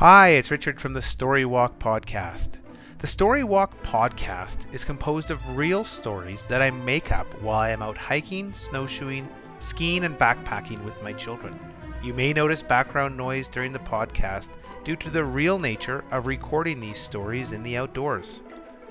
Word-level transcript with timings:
Hi, 0.00 0.28
it's 0.28 0.50
Richard 0.50 0.80
from 0.80 0.94
the 0.94 1.02
Story 1.02 1.44
Walk 1.44 1.78
Podcast. 1.78 2.52
The 3.00 3.06
Story 3.06 3.44
Walk 3.44 3.82
Podcast 3.82 4.60
is 4.72 4.82
composed 4.82 5.30
of 5.30 5.58
real 5.58 5.84
stories 5.84 6.46
that 6.46 6.62
I 6.62 6.70
make 6.70 7.12
up 7.12 7.26
while 7.42 7.60
I 7.60 7.68
am 7.68 7.82
out 7.82 7.98
hiking, 7.98 8.54
snowshoeing, 8.54 9.28
skiing, 9.58 10.04
and 10.04 10.18
backpacking 10.18 10.82
with 10.84 11.02
my 11.02 11.12
children. 11.12 11.60
You 12.02 12.14
may 12.14 12.32
notice 12.32 12.62
background 12.62 13.14
noise 13.14 13.46
during 13.46 13.74
the 13.74 13.78
podcast 13.78 14.48
due 14.84 14.96
to 14.96 15.10
the 15.10 15.22
real 15.22 15.58
nature 15.58 16.02
of 16.10 16.26
recording 16.26 16.80
these 16.80 16.96
stories 16.96 17.52
in 17.52 17.62
the 17.62 17.76
outdoors. 17.76 18.40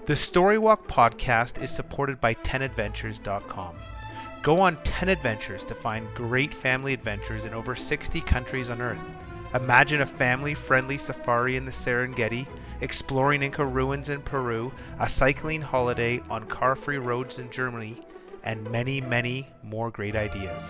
The 0.05 0.13
Storywalk 0.13 0.85
podcast 0.85 1.59
is 1.59 1.71
supported 1.71 2.21
by 2.21 2.35
10adventures.com. 2.35 3.75
Go 4.43 4.59
on 4.59 4.77
10 4.83 5.09
adventures 5.09 5.63
to 5.63 5.73
find 5.73 6.07
great 6.13 6.53
family 6.53 6.93
adventures 6.93 7.45
in 7.45 7.55
over 7.55 7.75
60 7.75 8.21
countries 8.21 8.69
on 8.69 8.79
Earth. 8.79 9.03
Imagine 9.53 10.01
a 10.01 10.05
family 10.05 10.53
friendly 10.53 10.97
safari 10.97 11.55
in 11.55 11.65
the 11.65 11.71
Serengeti, 11.71 12.47
exploring 12.81 13.41
Inca 13.41 13.65
ruins 13.65 14.09
in 14.09 14.21
Peru, 14.21 14.71
a 14.99 15.09
cycling 15.09 15.61
holiday 15.61 16.21
on 16.29 16.45
car 16.45 16.75
free 16.75 16.97
roads 16.97 17.39
in 17.39 17.49
Germany, 17.49 17.99
and 18.43 18.69
many, 18.69 19.01
many 19.01 19.47
more 19.63 19.89
great 19.89 20.15
ideas. 20.15 20.63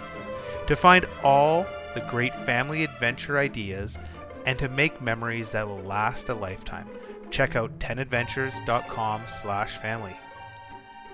To 0.67 0.75
find 0.75 1.07
all 1.23 1.65
the 1.93 2.01
great 2.09 2.33
family 2.45 2.83
adventure 2.83 3.37
ideas 3.37 3.97
and 4.45 4.57
to 4.59 4.69
make 4.69 5.01
memories 5.01 5.51
that 5.51 5.67
will 5.67 5.81
last 5.81 6.29
a 6.29 6.33
lifetime, 6.33 6.87
check 7.29 7.55
out 7.55 7.77
10adventures.com 7.79 9.23
slash 9.41 9.77
family. 9.77 10.15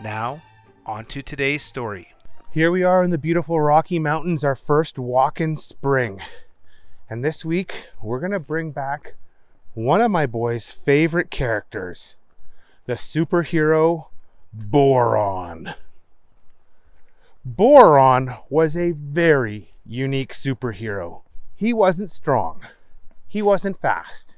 Now, 0.03 0.41
on 0.86 1.05
to 1.05 1.22
today's 1.22 1.63
story. 1.63 2.09
Here 2.52 2.72
we 2.72 2.84
are 2.84 3.03
in 3.03 3.09
the 3.09 3.17
beautiful 3.17 3.59
Rocky 3.59 3.97
Mountains, 3.97 4.44
our 4.44 4.55
first 4.55 5.00
walk 5.00 5.41
in 5.41 5.58
spring. 5.58 6.22
And 7.09 7.23
this 7.23 7.45
week, 7.45 7.90
we're 8.02 8.20
going 8.20 8.32
to 8.32 8.40
bring 8.40 8.72
back 8.72 9.14
one 9.73 10.02
of 10.02 10.09
my 10.09 10.26
boys' 10.26 10.72
favorite 10.72 11.30
characters 11.30 12.16
the 12.86 12.94
superhero 12.94 14.08
Boron. 14.53 15.73
Boron 17.44 18.36
was 18.50 18.75
a 18.75 18.92
very 18.92 19.73
unique 19.86 20.34
superhero. 20.34 21.22
He 21.56 21.73
wasn't 21.73 22.12
strong, 22.12 22.62
he 23.28 23.42
wasn't 23.42 23.80
fast, 23.80 24.36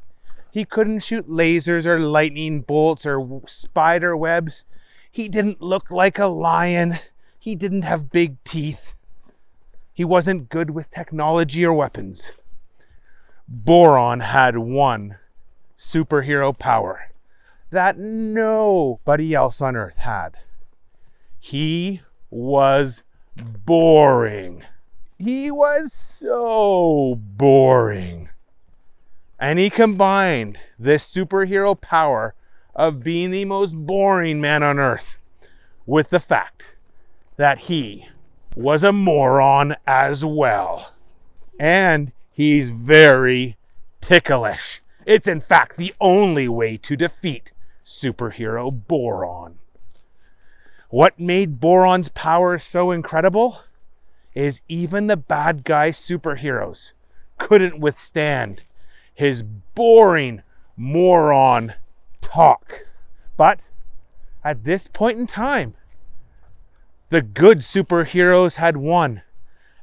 he 0.52 0.66
couldn't 0.66 1.02
shoot 1.02 1.30
lasers 1.30 1.86
or 1.86 2.00
lightning 2.00 2.62
bolts 2.62 3.06
or 3.06 3.44
spider 3.48 4.18
webs. 4.18 4.66
He 5.12 5.30
didn't 5.30 5.62
look 5.62 5.92
like 5.92 6.18
a 6.18 6.26
lion. 6.26 6.98
He 7.38 7.56
didn't 7.56 7.84
have 7.84 8.12
big 8.12 8.44
teeth. 8.44 8.96
He 9.94 10.04
wasn't 10.04 10.50
good 10.50 10.72
with 10.72 10.90
technology 10.90 11.64
or 11.66 11.74
weapons. 11.74 12.32
Boron 13.48 14.20
had 14.20 14.58
one 14.58 15.18
superhero 15.78 16.58
power 16.58 17.12
that 17.70 17.98
nobody 17.98 19.34
else 19.34 19.62
on 19.62 19.76
earth 19.76 19.98
had. 19.98 20.38
He 21.40 22.02
was 22.30 23.04
boring. 23.36 24.64
He 25.18 25.50
was 25.52 25.94
so 25.94 27.20
boring. 27.20 28.30
And 29.40 29.60
he 29.60 29.70
combined 29.70 30.58
this 30.78 31.10
superhero 31.10 31.80
power 31.80 32.34
of 32.76 33.04
being 33.04 33.32
the 33.32 33.46
most 33.46 33.74
boring 33.74 34.42
man 34.42 34.64
on 34.64 34.80
earth 34.80 35.18
with 35.86 36.10
the 36.10 36.20
fact 36.20 36.76
that 37.38 37.60
he 37.60 38.08
was 38.56 38.84
a 38.84 38.92
moron 38.92 39.76
as 39.86 40.26
well. 40.26 40.94
And 41.60 42.12
he's 42.38 42.70
very 42.70 43.58
ticklish. 44.00 44.84
It's 45.08 45.28
in 45.28 45.42
fact 45.42 45.76
the 45.76 45.96
only 46.00 46.48
way 46.48 46.78
to 46.78 46.96
defeat 46.96 47.52
superhero 47.84 48.72
Boron. 48.88 49.58
What 50.90 51.20
made 51.20 51.60
Boron's 51.60 52.10
power 52.10 52.60
so 52.60 52.92
incredible 52.92 53.62
is 54.36 54.62
even 54.70 55.08
the 55.08 55.18
bad 55.18 55.64
guy 55.64 55.90
superheroes 55.90 56.92
couldn't 57.40 57.80
withstand 57.80 58.62
his 59.16 59.42
boring 59.74 60.44
moron 60.76 61.74
talk. 62.22 62.86
But 63.36 63.62
at 64.44 64.64
this 64.64 64.88
point 64.88 65.18
in 65.18 65.26
time, 65.26 65.74
the 67.10 67.24
good 67.24 67.60
superheroes 67.60 68.56
had 68.56 68.78
won, 68.78 69.24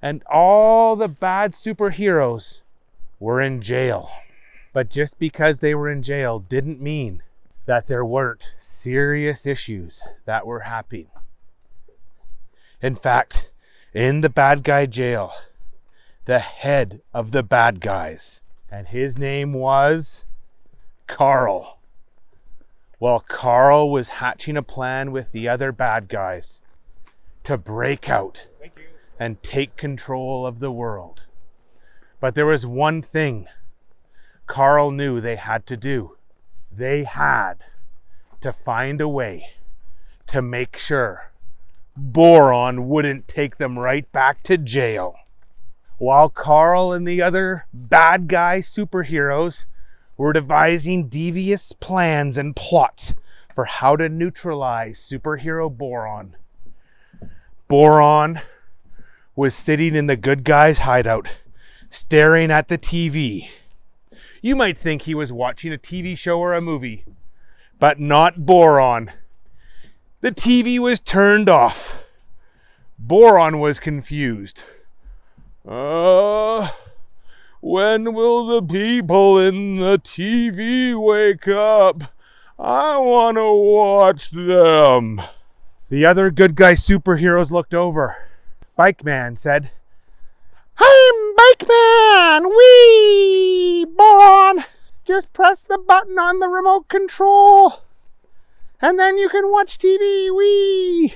and 0.05 0.23
all 0.31 0.97
the 0.97 1.09
bad 1.09 1.55
superheroes 1.55 2.61
were 3.19 3.41
in 3.41 3.63
jail. 3.63 4.11
But 4.75 4.91
just 4.91 5.19
because 5.19 5.61
they 5.61 5.75
were 5.75 5.91
in 5.91 6.03
jail 6.03 6.41
didn't 6.41 6.79
mean 6.79 7.23
that 7.65 7.87
there 7.87 8.05
weren't 8.05 8.43
serious 8.61 9.47
issues 9.47 10.03
that 10.27 10.47
were 10.47 10.61
happening. 10.61 11.07
In 12.83 12.97
fact, 12.97 13.49
in 13.95 14.21
the 14.21 14.29
bad 14.29 14.63
guy 14.63 14.85
jail, 14.85 15.33
the 16.27 16.39
head 16.39 17.01
of 17.15 17.31
the 17.31 17.43
bad 17.43 17.81
guys, 17.81 18.43
and 18.71 18.89
his 18.89 19.17
name 19.17 19.55
was 19.55 20.27
Carl. 21.07 21.79
Well, 23.01 23.21
Carl 23.21 23.91
was 23.91 24.21
hatching 24.21 24.59
a 24.59 24.63
plan 24.63 25.13
with 25.13 25.33
the 25.33 25.49
other 25.49 25.73
bad 25.73 26.09
guys 26.09 26.61
to 27.45 27.57
break 27.57 28.11
out 28.11 28.49
and 29.19 29.43
take 29.43 29.77
control 29.77 30.47
of 30.47 30.61
the 30.61 30.73
world. 30.73 31.23
But 32.21 32.35
there 32.35 32.47
was 32.47 32.67
one 32.67 33.03
thing 33.03 33.47
Carl 34.47 34.91
knew 34.91 35.21
they 35.21 35.37
had 35.37 35.67
to 35.67 35.77
do. 35.77 36.17
They 36.71 37.05
had 37.05 37.55
to 38.41 38.53
find 38.53 39.01
a 39.01 39.09
way 39.09 39.51
to 40.27 40.43
make 40.43 40.77
sure 40.77 41.31
Boron 41.97 42.89
wouldn't 42.89 43.29
take 43.29 43.59
them 43.59 43.79
right 43.79 44.11
back 44.11 44.43
to 44.45 44.59
jail. 44.59 45.17
While 45.99 46.29
Carl 46.29 46.93
and 46.93 47.07
the 47.07 47.23
other 47.23 47.67
bad 47.73 48.27
guy 48.29 48.61
superheroes 48.61 49.67
were 50.17 50.33
devising 50.33 51.09
devious 51.09 51.73
plans 51.73 52.37
and 52.37 52.55
plots 52.57 53.15
for 53.55 53.65
how 53.65 53.97
to 53.97 54.09
neutralize 54.09 54.99
superhero 54.99 55.75
Boron, 55.75 56.37
Boron 57.69 58.41
was 59.37 59.55
sitting 59.55 59.95
in 59.95 60.07
the 60.07 60.17
good 60.17 60.45
guy's 60.45 60.79
hideout, 60.79 61.29
staring 61.91 62.51
at 62.51 62.69
the 62.69 62.79
TV. 62.79 63.49
You 64.41 64.55
might 64.55 64.79
think 64.79 65.03
he 65.03 65.15
was 65.15 65.33
watching 65.33 65.73
a 65.73 65.79
TV 65.79 66.17
show 66.17 66.39
or 66.39 66.53
a 66.53 66.61
movie, 66.61 67.05
but 67.79 67.99
not 67.99 68.47
Boron. 68.47 69.11
The 70.21 70.33
TV 70.33 70.79
was 70.79 71.01
turned 71.01 71.49
off. 71.49 72.05
Boron 72.99 73.59
was 73.59 73.81
confused. 73.81 74.63
Uh, 75.67 76.71
when 77.61 78.13
will 78.13 78.47
the 78.47 78.63
people 78.63 79.39
in 79.39 79.79
the 79.79 79.99
TV 79.99 80.95
wake 80.95 81.49
up? 81.49 82.13
I 82.59 82.99
want 82.99 83.37
to 83.39 83.53
watch 83.53 84.31
them. 84.31 85.23
The 85.89 86.05
other 86.07 86.31
good 86.31 86.55
guy 86.55 86.75
superheroes 86.75 87.51
looked 87.51 87.75
over. 87.75 88.17
Bike 88.77 89.05
Man 89.05 89.37
said, 89.37 89.71
I'm 90.79 91.35
Bike 91.37 91.69
Man! 91.69 92.49
Wee! 92.49 93.87
Boron! 93.97 94.65
Just 95.05 95.33
press 95.33 95.63
the 95.63 95.79
button 95.79 96.19
on 96.19 96.41
the 96.41 96.49
remote 96.49 96.89
control 96.89 97.85
and 98.85 98.99
then 98.99 99.17
you 99.17 99.31
can 99.31 99.51
watch 99.51 99.79
TV. 99.79 100.29
Wee! 100.37 101.15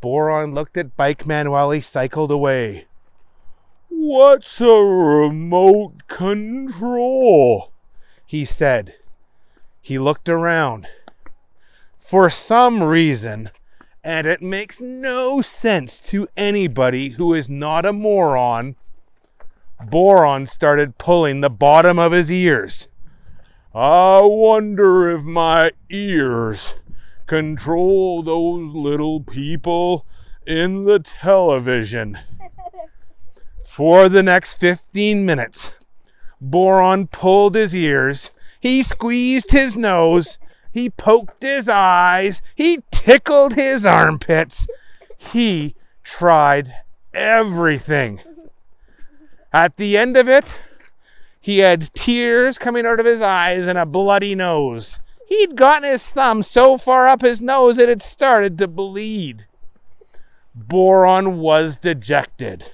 Boron 0.00 0.54
looked 0.54 0.76
at 0.76 0.96
Bike 0.96 1.26
Man 1.26 1.50
while 1.50 1.72
he 1.72 1.80
cycled 1.80 2.30
away. 2.30 2.86
What's 3.88 4.60
a 4.60 4.66
remote 4.66 6.06
control? 6.06 7.72
He 8.24 8.44
said. 8.44 8.94
He 9.80 9.98
looked 9.98 10.28
around. 10.28 10.86
For 11.98 12.30
some 12.30 12.80
reason, 12.80 13.50
and 14.02 14.26
it 14.26 14.40
makes 14.40 14.80
no 14.80 15.40
sense 15.40 15.98
to 16.00 16.28
anybody 16.36 17.10
who 17.10 17.34
is 17.34 17.48
not 17.48 17.84
a 17.84 17.92
moron, 17.92 18.76
Boron 19.84 20.46
started 20.46 20.98
pulling 20.98 21.40
the 21.40 21.50
bottom 21.50 21.98
of 21.98 22.12
his 22.12 22.30
ears. 22.30 22.88
I 23.74 24.20
wonder 24.22 25.10
if 25.16 25.22
my 25.22 25.72
ears 25.90 26.74
control 27.26 28.22
those 28.22 28.74
little 28.74 29.20
people 29.20 30.06
in 30.46 30.84
the 30.84 30.98
television. 30.98 32.18
For 33.62 34.08
the 34.08 34.22
next 34.22 34.54
15 34.54 35.24
minutes, 35.24 35.70
Boron 36.40 37.06
pulled 37.06 37.54
his 37.54 37.76
ears, 37.76 38.30
he 38.58 38.82
squeezed 38.82 39.52
his 39.52 39.76
nose, 39.76 40.38
he 40.78 40.90
poked 40.90 41.42
his 41.42 41.68
eyes, 41.68 42.40
he 42.54 42.82
tickled 42.92 43.54
his 43.54 43.84
armpits. 43.84 44.68
He 45.16 45.74
tried 46.04 46.72
everything. 47.12 48.20
At 49.52 49.76
the 49.76 49.98
end 49.98 50.16
of 50.16 50.28
it, 50.28 50.44
He 51.40 51.58
had 51.58 51.92
tears 51.94 52.58
coming 52.58 52.84
out 52.84 53.00
of 53.00 53.06
his 53.06 53.22
eyes 53.22 53.66
and 53.66 53.78
a 53.78 53.86
bloody 53.86 54.34
nose. 54.34 54.98
He'd 55.26 55.56
gotten 55.56 55.88
his 55.88 56.06
thumb 56.06 56.42
so 56.42 56.76
far 56.76 57.08
up 57.08 57.22
his 57.22 57.40
nose 57.40 57.78
it 57.78 57.88
had 57.88 58.02
started 58.02 58.58
to 58.58 58.68
bleed. 58.68 59.46
Boron 60.54 61.38
was 61.38 61.78
dejected. 61.78 62.70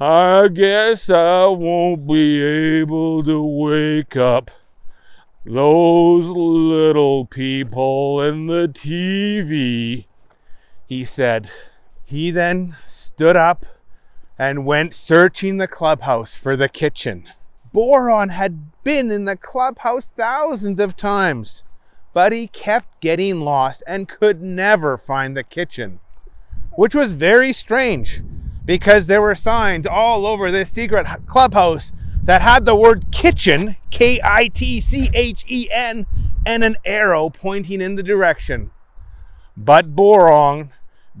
I 0.00 0.48
guess 0.48 1.10
I 1.10 1.46
won't 1.46 2.06
be 2.06 2.42
able 2.42 3.22
to 3.24 3.42
wake 3.42 4.16
up. 4.16 4.50
Those 5.46 6.26
little 6.28 7.24
people 7.24 8.20
in 8.20 8.46
the 8.46 8.68
TV, 8.68 10.04
he 10.86 11.04
said. 11.04 11.50
He 12.04 12.30
then 12.30 12.76
stood 12.86 13.36
up 13.36 13.64
and 14.38 14.66
went 14.66 14.92
searching 14.92 15.56
the 15.56 15.66
clubhouse 15.66 16.34
for 16.34 16.58
the 16.58 16.68
kitchen. 16.68 17.26
Boron 17.72 18.28
had 18.28 18.82
been 18.82 19.10
in 19.10 19.24
the 19.24 19.36
clubhouse 19.36 20.10
thousands 20.10 20.78
of 20.78 20.94
times, 20.94 21.64
but 22.12 22.32
he 22.32 22.46
kept 22.46 23.00
getting 23.00 23.40
lost 23.40 23.82
and 23.86 24.08
could 24.08 24.42
never 24.42 24.98
find 24.98 25.34
the 25.34 25.44
kitchen, 25.44 26.00
which 26.72 26.94
was 26.94 27.12
very 27.12 27.54
strange 27.54 28.22
because 28.66 29.06
there 29.06 29.22
were 29.22 29.34
signs 29.34 29.86
all 29.86 30.26
over 30.26 30.50
this 30.50 30.70
secret 30.70 31.06
clubhouse 31.26 31.92
that 32.22 32.42
had 32.42 32.64
the 32.64 32.74
word 32.74 33.06
kitchen, 33.10 33.76
K 33.90 34.20
I 34.22 34.48
T 34.48 34.80
C 34.80 35.10
H 35.14 35.44
E 35.48 35.68
N, 35.70 36.06
and 36.44 36.64
an 36.64 36.76
arrow 36.84 37.30
pointing 37.30 37.80
in 37.80 37.96
the 37.96 38.02
direction. 38.02 38.70
But 39.56 39.94
Boron, 39.94 40.70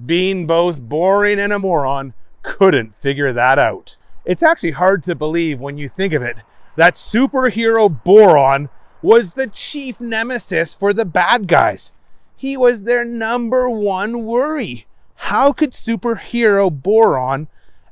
being 0.06 0.46
both 0.46 0.80
boring 0.80 1.38
and 1.38 1.52
a 1.52 1.58
moron, 1.58 2.14
couldn't 2.42 2.94
figure 3.00 3.32
that 3.32 3.58
out. 3.58 3.96
It's 4.24 4.42
actually 4.42 4.72
hard 4.72 5.04
to 5.04 5.14
believe 5.14 5.60
when 5.60 5.78
you 5.78 5.88
think 5.88 6.12
of 6.12 6.22
it 6.22 6.36
that 6.76 6.94
superhero 6.94 8.02
Boron 8.04 8.68
was 9.02 9.32
the 9.32 9.46
chief 9.46 10.00
nemesis 10.00 10.72
for 10.72 10.92
the 10.92 11.04
bad 11.04 11.48
guys. 11.48 11.92
He 12.36 12.56
was 12.56 12.84
their 12.84 13.04
number 13.04 13.68
one 13.68 14.24
worry. 14.24 14.86
How 15.16 15.52
could 15.52 15.72
superhero 15.72 16.70
Boron 16.70 17.48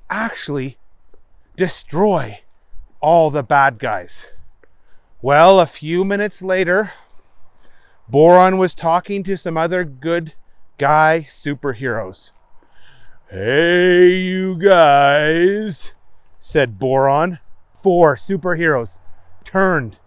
actually 0.08 0.78
destroy 1.56 2.40
all 3.00 3.30
the 3.30 3.42
bad 3.42 3.78
guys? 3.78 4.26
Well, 5.20 5.60
a 5.60 5.66
few 5.66 6.04
minutes 6.04 6.42
later, 6.42 6.92
Boron 8.08 8.56
was 8.56 8.74
talking 8.74 9.22
to 9.24 9.36
some 9.36 9.56
other 9.56 9.84
good 9.84 10.32
guy 10.78 11.26
superheroes. 11.30 12.30
Hey, 13.30 14.16
you 14.16 14.56
guys, 14.56 15.92
said 16.40 16.78
Boron. 16.78 17.40
Four 17.82 18.16
superheroes 18.16 18.96
turned. 19.44 19.98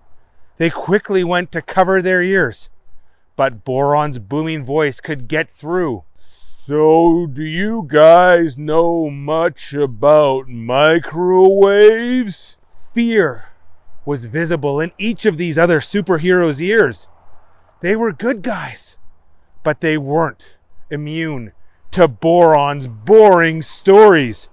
They 0.57 0.69
quickly 0.69 1.23
went 1.23 1.51
to 1.51 1.61
cover 1.61 2.01
their 2.01 2.21
ears, 2.21 2.69
but 3.35 3.63
Boron's 3.63 4.19
booming 4.19 4.63
voice 4.63 4.99
could 4.99 5.27
get 5.27 5.49
through. 5.49 6.03
So, 6.65 7.25
do 7.25 7.43
you 7.43 7.87
guys 7.87 8.57
know 8.57 9.09
much 9.09 9.73
about 9.73 10.47
microwaves? 10.47 12.57
Fear 12.93 13.45
was 14.05 14.25
visible 14.25 14.81
in 14.81 14.91
each 14.97 15.25
of 15.25 15.37
these 15.37 15.57
other 15.57 15.79
superheroes' 15.79 16.59
ears. 16.59 17.07
They 17.79 17.95
were 17.95 18.11
good 18.11 18.41
guys, 18.41 18.97
but 19.63 19.79
they 19.79 19.97
weren't 19.97 20.57
immune 20.89 21.53
to 21.91 22.09
Boron's 22.09 22.87
boring 22.87 23.61
stories. 23.61 24.49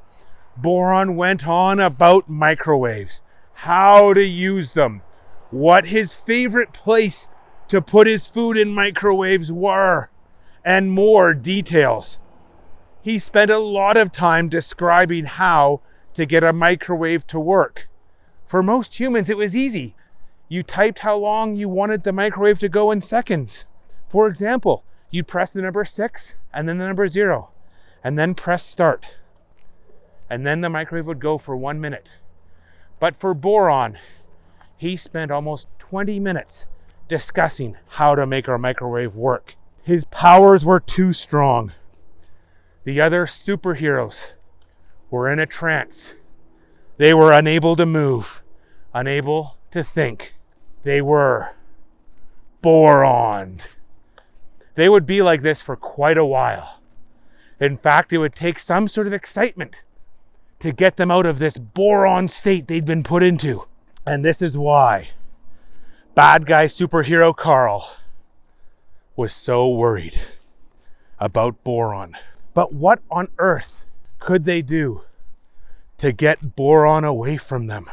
Boron 0.56 1.16
went 1.16 1.48
on 1.48 1.80
about 1.80 2.28
microwaves, 2.28 3.22
how 3.54 4.12
to 4.12 4.24
use 4.24 4.70
them, 4.70 5.02
what 5.50 5.86
his 5.86 6.14
favorite 6.14 6.72
place 6.72 7.26
to 7.66 7.82
put 7.82 8.06
his 8.06 8.28
food 8.28 8.56
in 8.56 8.72
microwaves 8.72 9.50
were, 9.50 10.10
and 10.64 10.92
more 10.92 11.34
details. 11.34 12.18
He 13.02 13.18
spent 13.18 13.50
a 13.50 13.58
lot 13.58 13.96
of 13.96 14.12
time 14.12 14.48
describing 14.48 15.24
how 15.24 15.80
to 16.14 16.24
get 16.24 16.44
a 16.44 16.52
microwave 16.52 17.26
to 17.28 17.40
work. 17.40 17.88
For 18.48 18.62
most 18.62 18.98
humans, 18.98 19.28
it 19.28 19.36
was 19.36 19.54
easy. 19.54 19.94
You 20.48 20.62
typed 20.62 21.00
how 21.00 21.18
long 21.18 21.54
you 21.54 21.68
wanted 21.68 22.02
the 22.02 22.14
microwave 22.14 22.58
to 22.60 22.68
go 22.70 22.90
in 22.90 23.02
seconds. 23.02 23.66
For 24.08 24.26
example, 24.26 24.84
you'd 25.10 25.28
press 25.28 25.52
the 25.52 25.60
number 25.60 25.84
six 25.84 26.32
and 26.50 26.66
then 26.66 26.78
the 26.78 26.86
number 26.86 27.06
zero, 27.08 27.50
and 28.02 28.18
then 28.18 28.34
press 28.34 28.64
start. 28.64 29.04
And 30.30 30.46
then 30.46 30.62
the 30.62 30.70
microwave 30.70 31.04
would 31.04 31.20
go 31.20 31.36
for 31.36 31.58
one 31.58 31.78
minute. 31.78 32.08
But 32.98 33.16
for 33.16 33.34
Boron, 33.34 33.98
he 34.78 34.96
spent 34.96 35.30
almost 35.30 35.66
20 35.78 36.18
minutes 36.18 36.64
discussing 37.06 37.76
how 37.88 38.14
to 38.14 38.26
make 38.26 38.48
our 38.48 38.58
microwave 38.58 39.14
work. 39.14 39.56
His 39.82 40.06
powers 40.06 40.64
were 40.64 40.80
too 40.80 41.12
strong. 41.12 41.72
The 42.84 42.98
other 42.98 43.26
superheroes 43.26 44.24
were 45.10 45.30
in 45.30 45.38
a 45.38 45.44
trance. 45.44 46.14
They 46.98 47.14
were 47.14 47.32
unable 47.32 47.76
to 47.76 47.86
move, 47.86 48.42
unable 48.92 49.56
to 49.70 49.84
think. 49.84 50.34
They 50.82 51.00
were 51.00 51.54
boron. 52.60 53.60
They 54.74 54.88
would 54.88 55.06
be 55.06 55.22
like 55.22 55.42
this 55.42 55.62
for 55.62 55.76
quite 55.76 56.18
a 56.18 56.24
while. 56.24 56.80
In 57.60 57.76
fact, 57.76 58.12
it 58.12 58.18
would 58.18 58.34
take 58.34 58.58
some 58.58 58.88
sort 58.88 59.06
of 59.06 59.12
excitement 59.12 59.76
to 60.58 60.72
get 60.72 60.96
them 60.96 61.10
out 61.10 61.24
of 61.24 61.38
this 61.38 61.56
boron 61.56 62.26
state 62.26 62.66
they'd 62.66 62.84
been 62.84 63.04
put 63.04 63.22
into. 63.22 63.66
And 64.04 64.24
this 64.24 64.42
is 64.42 64.56
why 64.56 65.10
bad 66.16 66.46
guy 66.46 66.64
superhero 66.64 67.34
Carl 67.34 67.92
was 69.14 69.32
so 69.32 69.68
worried 69.68 70.20
about 71.20 71.62
boron. 71.62 72.16
But 72.54 72.72
what 72.72 73.00
on 73.08 73.28
earth 73.38 73.86
could 74.18 74.44
they 74.44 74.62
do 74.62 75.02
to 75.98 76.12
get 76.12 76.56
boron 76.56 77.04
away 77.04 77.36
from 77.36 77.66
them 77.66 77.90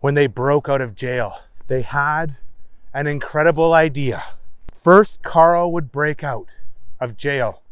when 0.00 0.14
they 0.14 0.26
broke 0.26 0.68
out 0.68 0.80
of 0.80 0.94
jail? 0.94 1.40
They 1.66 1.82
had 1.82 2.36
an 2.92 3.06
incredible 3.06 3.72
idea. 3.72 4.22
First, 4.82 5.22
Carl 5.22 5.72
would 5.72 5.90
break 5.90 6.22
out 6.22 6.46
of 7.00 7.16
jail 7.16 7.62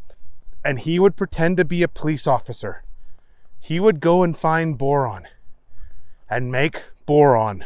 and 0.65 0.81
he 0.81 0.99
would 0.99 1.17
pretend 1.17 1.57
to 1.57 1.65
be 1.65 1.83
a 1.83 1.89
police 1.89 2.27
officer. 2.27 2.83
He 3.61 3.79
would 3.79 4.01
go 4.01 4.23
and 4.23 4.37
find 4.37 4.79
Boron 4.79 5.29
and 6.31 6.51
make 6.51 6.83
Boron 7.07 7.65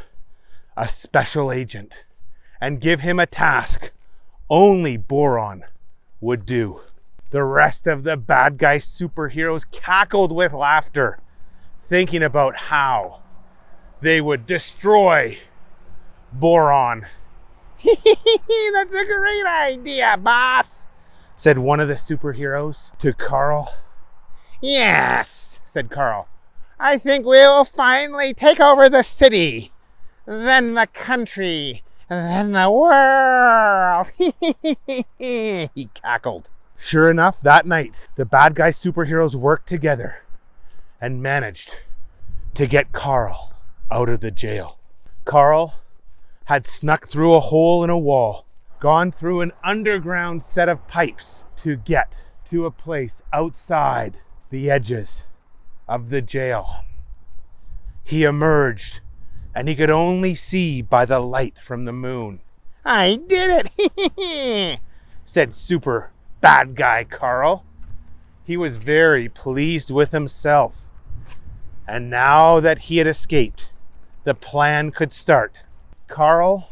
a 0.77 0.89
special 0.89 1.53
agent 1.53 1.93
and 2.61 2.81
give 2.81 3.01
him 3.01 3.19
a 3.19 3.27
task 3.27 3.93
only 4.49 4.97
Boron 4.97 5.65
would 6.21 6.47
do. 6.47 6.81
The 7.31 7.45
rest 7.45 7.87
of 7.87 8.05
the 8.05 8.17
bad 8.17 8.59
guy 8.59 8.79
superheroes 8.79 9.71
cackled 9.71 10.33
with 10.33 10.53
laughter, 10.53 11.19
thinking 11.83 12.23
about 12.23 12.57
how 12.57 13.21
they 14.01 14.21
would 14.21 14.47
destroy 14.47 15.39
Boron 16.33 17.07
That's 17.85 18.95
a 18.95 19.05
great 19.05 19.47
idea, 19.47 20.17
boss, 20.17 20.87
said 21.37 21.59
one 21.59 21.79
of 21.79 21.89
the 21.89 21.95
superheroes 21.95 22.97
to 22.99 23.13
Carl. 23.13 23.75
Yes, 24.61 25.61
said 25.65 25.91
Carl. 25.91 26.29
I 26.81 26.99
think 26.99 27.27
we'll 27.27 27.65
finally 27.65 28.35
take 28.35 28.61
over 28.61 28.89
the 28.89 29.03
city, 29.03 29.73
then 30.27 30.75
the 30.75 30.87
country, 30.87 31.85
then 32.09 32.53
the 32.53 32.71
world. 32.71 34.09
he 35.19 35.89
cackled. 35.95 36.49
Sure 36.79 37.11
enough, 37.11 37.37
that 37.43 37.67
night, 37.67 37.93
the 38.17 38.25
bad 38.25 38.55
guy 38.55 38.71
superheroes 38.71 39.35
worked 39.35 39.69
together 39.69 40.23
and 41.01 41.23
managed 41.23 41.77
to 42.55 42.67
get 42.67 42.93
Carl 42.93 43.53
out 43.91 44.09
of 44.09 44.21
the 44.21 44.31
jail. 44.31 44.79
Carl 45.25 45.75
had 46.47 46.67
snuck 46.67 47.07
through 47.07 47.35
a 47.35 47.41
hole 47.41 47.83
in 47.85 47.91
a 47.91 47.99
wall, 47.99 48.47
gone 48.81 49.11
through 49.11 49.41
an 49.41 49.53
underground 49.65 50.43
set 50.43 50.69
of 50.69 50.87
pipes 50.87 51.45
to 51.63 51.77
get 51.77 52.13
to 52.51 52.67
a 52.67 52.71
place 52.71 53.23
outside 53.33 54.19
the 54.51 54.71
edges 54.71 55.25
of 55.89 56.11
the 56.11 56.23
jail. 56.23 56.85
He 58.05 58.23
emerged 58.23 59.01
and 59.57 59.69
he 59.69 59.75
could 59.75 59.91
only 59.91 60.35
see 60.35 60.83
by 60.83 61.07
the 61.07 61.19
light 61.19 61.55
from 61.59 61.87
the 61.87 61.93
moon. 61.93 62.41
I 62.85 63.17
did 63.27 63.71
it, 63.77 64.81
said 65.25 65.55
super 65.55 66.11
bad 66.41 66.77
guy 66.77 67.05
Carl. 67.05 67.65
He 68.45 68.57
was 68.57 68.77
very 68.77 69.29
pleased 69.29 69.91
with 69.91 70.13
himself. 70.13 70.86
And 71.89 72.11
now 72.11 72.61
that 72.61 72.79
he 72.81 72.99
had 72.99 73.07
escaped, 73.07 73.71
the 74.25 74.35
plan 74.35 74.91
could 74.91 75.13
start. 75.13 75.53
Carl 76.09 76.69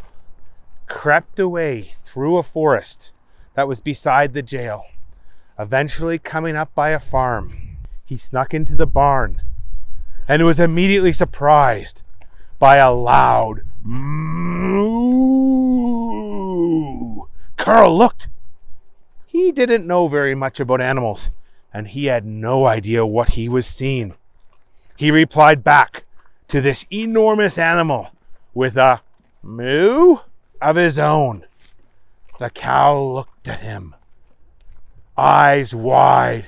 crept 0.86 1.38
away 1.38 1.94
through 2.04 2.36
a 2.36 2.42
forest 2.42 3.12
that 3.54 3.68
was 3.68 3.80
beside 3.80 4.32
the 4.32 4.42
jail, 4.42 4.84
eventually 5.58 6.18
coming 6.18 6.56
up 6.56 6.74
by 6.74 6.90
a 6.90 6.98
farm. 6.98 7.78
He 8.04 8.16
snuck 8.16 8.52
into 8.52 8.74
the 8.74 8.86
barn 8.86 9.40
and 10.26 10.44
was 10.44 10.58
immediately 10.58 11.12
surprised 11.12 12.02
by 12.58 12.76
a 12.76 12.92
loud 12.92 13.60
moo. 13.82 14.94
Carl 17.56 17.96
looked. 17.96 18.28
He 19.26 19.52
didn't 19.52 19.86
know 19.86 20.08
very 20.08 20.34
much 20.34 20.60
about 20.60 20.80
animals, 20.80 21.30
and 21.72 21.88
he 21.88 22.06
had 22.06 22.24
no 22.24 22.66
idea 22.66 23.06
what 23.06 23.30
he 23.30 23.48
was 23.48 23.66
seeing. 23.66 24.14
He 24.96 25.10
replied 25.10 25.64
back 25.64 26.04
to 26.48 26.60
this 26.60 26.86
enormous 26.92 27.58
animal 27.58 28.10
with 28.52 28.76
a 28.76 29.00
moo 29.42 30.18
of 30.62 30.76
his 30.76 30.98
own. 30.98 31.46
The 32.38 32.50
cow 32.50 33.00
looked 33.00 33.48
at 33.48 33.60
him, 33.60 33.94
eyes 35.16 35.74
wide. 35.74 36.46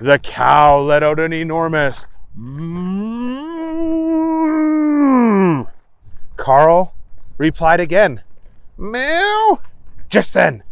The 0.00 0.18
cow 0.18 0.80
let 0.80 1.02
out 1.02 1.20
an 1.20 1.32
enormous 1.32 2.06
moo. 2.34 3.52
Carl 6.36 6.94
replied 7.38 7.78
again, 7.80 8.22
moo. 8.76 9.56
Just 10.08 10.34
then, 10.34 10.64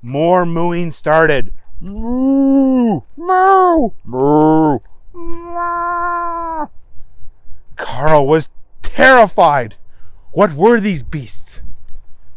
more 0.00 0.46
mooing 0.46 0.90
started. 0.92 1.52
Moo, 1.80 3.02
moo, 3.16 3.90
moo, 4.04 4.78
moo. 5.12 6.09
Carl 7.80 8.26
was 8.26 8.48
terrified. 8.82 9.76
What 10.32 10.54
were 10.54 10.80
these 10.80 11.02
beasts? 11.02 11.62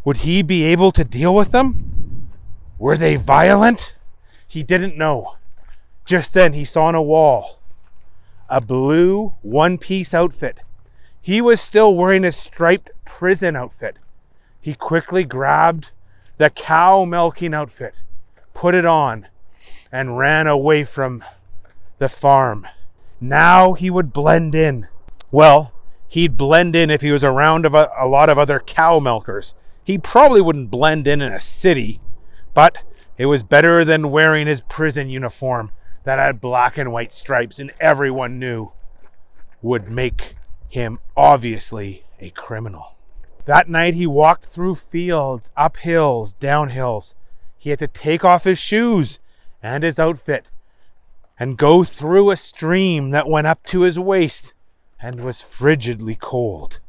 Would 0.05 0.17
he 0.17 0.41
be 0.41 0.63
able 0.63 0.91
to 0.91 1.03
deal 1.03 1.35
with 1.35 1.51
them? 1.51 2.29
Were 2.79 2.97
they 2.97 3.15
violent? 3.15 3.93
He 4.47 4.63
didn't 4.63 4.97
know. 4.97 5.35
Just 6.05 6.33
then 6.33 6.53
he 6.53 6.65
saw 6.65 6.85
on 6.85 6.95
a 6.95 7.01
wall 7.01 7.59
a 8.50 8.62
blue 8.62 9.33
one 9.41 9.77
piece 9.77 10.13
outfit. 10.13 10.59
He 11.21 11.41
was 11.41 11.62
still 11.62 11.95
wearing 11.95 12.23
his 12.23 12.35
striped 12.35 12.91
prison 13.05 13.55
outfit. 13.55 13.97
He 14.59 14.73
quickly 14.73 15.23
grabbed 15.23 15.89
the 16.38 16.50
cow 16.50 17.05
milking 17.05 17.53
outfit, 17.53 17.95
put 18.53 18.75
it 18.75 18.85
on, 18.85 19.27
and 19.91 20.17
ran 20.17 20.47
away 20.47 20.83
from 20.83 21.23
the 22.00 22.09
farm. 22.09 22.67
Now 23.21 23.73
he 23.73 23.89
would 23.89 24.13
blend 24.13 24.53
in. 24.53 24.88
Well, 25.33 25.73
he'd 26.09 26.37
blend 26.37 26.75
in 26.75 26.91
if 26.91 27.01
he 27.01 27.11
was 27.11 27.23
around 27.23 27.65
a, 27.65 27.89
a 27.99 28.05
lot 28.05 28.29
of 28.29 28.37
other 28.37 28.59
cow 28.59 28.99
milkers. 28.99 29.55
He 29.83 29.97
probably 29.97 30.41
wouldn't 30.41 30.69
blend 30.69 31.07
in 31.07 31.21
in 31.21 31.33
a 31.33 31.41
city, 31.41 31.99
but 32.53 32.77
it 33.17 33.25
was 33.25 33.41
better 33.41 33.83
than 33.83 34.11
wearing 34.11 34.45
his 34.45 34.61
prison 34.61 35.09
uniform 35.09 35.71
that 36.03 36.19
had 36.19 36.39
black 36.39 36.77
and 36.77 36.91
white 36.91 37.11
stripes 37.11 37.57
and 37.57 37.73
everyone 37.79 38.37
knew 38.37 38.73
would 39.63 39.89
make 39.89 40.35
him 40.69 40.99
obviously 41.17 42.05
a 42.19 42.29
criminal. 42.29 42.93
That 43.45 43.67
night 43.67 43.95
he 43.95 44.05
walked 44.05 44.45
through 44.45 44.75
fields, 44.75 45.49
up 45.57 45.77
hills, 45.77 46.33
down 46.33 46.69
hills. 46.69 47.15
He 47.57 47.71
had 47.71 47.79
to 47.79 47.87
take 47.87 48.23
off 48.23 48.43
his 48.43 48.59
shoes 48.59 49.17
and 49.63 49.83
his 49.83 49.97
outfit 49.97 50.45
and 51.39 51.57
go 51.57 51.83
through 51.83 52.29
a 52.29 52.37
stream 52.37 53.09
that 53.09 53.27
went 53.27 53.47
up 53.47 53.63
to 53.63 53.81
his 53.81 53.97
waist 53.97 54.53
and 55.03 55.19
was 55.19 55.41
frigidly 55.41 56.15
cold. 56.15 56.79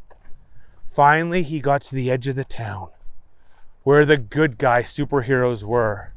Finally, 0.86 1.42
he 1.42 1.58
got 1.58 1.82
to 1.82 1.96
the 1.96 2.10
edge 2.10 2.28
of 2.28 2.36
the 2.36 2.44
town 2.44 2.88
where 3.82 4.06
the 4.06 4.16
good 4.16 4.56
guy 4.56 4.82
superheroes 4.82 5.64
were. 5.64 6.12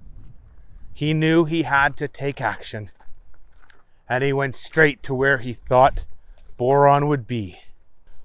He 0.94 1.14
knew 1.14 1.44
he 1.44 1.64
had 1.64 1.98
to 1.98 2.08
take 2.08 2.40
action, 2.40 2.92
and 4.08 4.24
he 4.24 4.32
went 4.32 4.56
straight 4.56 5.04
to 5.04 5.14
where 5.14 5.40
he 5.40 5.54
thought 5.54 6.06
Boron 6.56 7.08
would 7.08 7.28
be. 7.28 7.60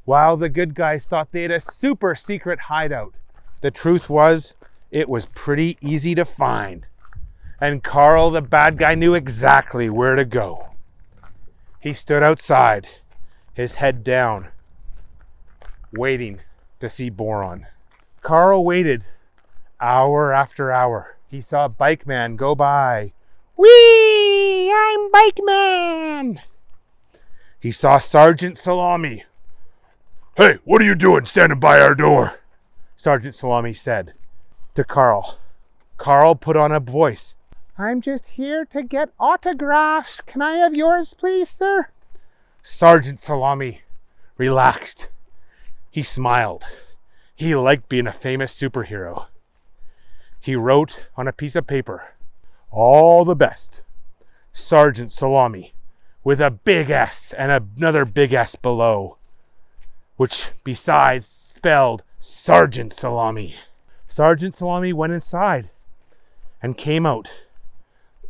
While 0.05 0.37
the 0.37 0.49
good 0.49 0.75
guys 0.75 1.07
thought 1.07 1.33
they 1.33 1.43
had 1.43 1.50
a 1.50 1.61
super 1.61 2.14
secret 2.14 2.61
hideout, 2.61 3.14
the 3.62 3.71
truth 3.71 4.09
was 4.09 4.55
it 4.91 5.09
was 5.09 5.26
pretty 5.26 5.79
easy 5.81 6.14
to 6.14 6.25
find. 6.25 6.87
And 7.61 7.83
Carl, 7.83 8.31
the 8.31 8.43
bad 8.43 8.76
guy, 8.76 8.95
knew 8.95 9.14
exactly 9.14 9.88
where 9.88 10.14
to 10.14 10.25
go. 10.25 10.69
He 11.81 11.93
stood 11.93 12.23
outside, 12.23 12.87
his 13.54 13.76
head 13.76 14.02
down, 14.04 14.49
waiting 15.92 16.40
to 16.80 16.88
see 16.88 17.11
Boron. 17.11 17.66
Carl 18.23 18.64
waited 18.64 19.04
hour 19.80 20.32
after 20.32 20.71
hour 20.71 21.16
he 21.32 21.40
saw 21.40 21.66
bike 21.66 22.06
man 22.06 22.37
go 22.37 22.54
by. 22.54 23.14
Whee! 23.56 24.71
I'm 24.71 25.11
bike 25.11 25.40
man! 25.42 26.42
He 27.59 27.73
saw 27.73 27.99
Sergeant 27.99 28.59
Salami. 28.59 29.25
Hey, 30.37 30.59
what 30.64 30.82
are 30.82 30.85
you 30.85 30.94
doing 30.94 31.25
standing 31.25 31.59
by 31.59 31.80
our 31.80 31.94
door? 31.94 32.40
Sergeant 32.97 33.35
Salami 33.35 33.73
said 33.73 34.12
to 34.75 34.85
Carl. 34.85 35.38
Carl 35.97 36.35
put 36.35 36.54
on 36.54 36.71
a 36.71 36.80
voice. 36.80 37.35
I'm 37.78 38.02
just 38.02 38.26
here 38.26 38.66
to 38.66 38.82
get 38.82 39.14
autographs. 39.18 40.21
Can 40.21 40.42
I 40.42 40.56
have 40.56 40.75
yours, 40.75 41.14
please, 41.14 41.49
sir? 41.49 41.88
Sergeant 42.62 43.21
Salami 43.21 43.83
relaxed. 44.37 45.09
He 45.90 46.02
smiled. 46.02 46.64
He 47.35 47.54
liked 47.54 47.88
being 47.88 48.07
a 48.07 48.12
famous 48.12 48.54
superhero 48.54 49.26
he 50.42 50.57
wrote 50.57 51.04
on 51.16 51.28
a 51.28 51.33
piece 51.33 51.54
of 51.54 51.69
paper, 51.69 52.14
All 52.73 53.25
the 53.25 53.37
best, 53.37 53.81
Sergeant 54.52 55.12
Salami, 55.12 55.73
with 56.25 56.40
a 56.40 56.50
big 56.50 56.90
S 56.90 57.33
and 57.38 57.52
another 57.52 58.04
big 58.04 58.33
S 58.33 58.57
below, 58.57 59.19
which 60.16 60.50
besides 60.64 61.28
spelled 61.28 62.02
Sergeant 62.19 62.92
Salami. 62.92 63.54
Sergeant 64.09 64.57
Salami 64.57 64.92
went 64.92 65.12
inside 65.12 65.71
and 66.61 66.76
came 66.76 67.07
out 67.07 67.28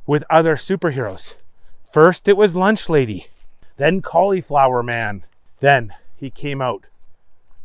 with 0.07 0.23
other 0.29 0.57
superheroes. 0.57 1.33
First 1.95 2.29
it 2.29 2.37
was 2.37 2.55
Lunch 2.55 2.91
Lady, 2.91 3.29
then 3.83 4.01
Cauliflower 4.01 4.81
Man, 4.81 5.25
then 5.59 5.93
he 6.15 6.31
came 6.31 6.63
out 6.63 6.85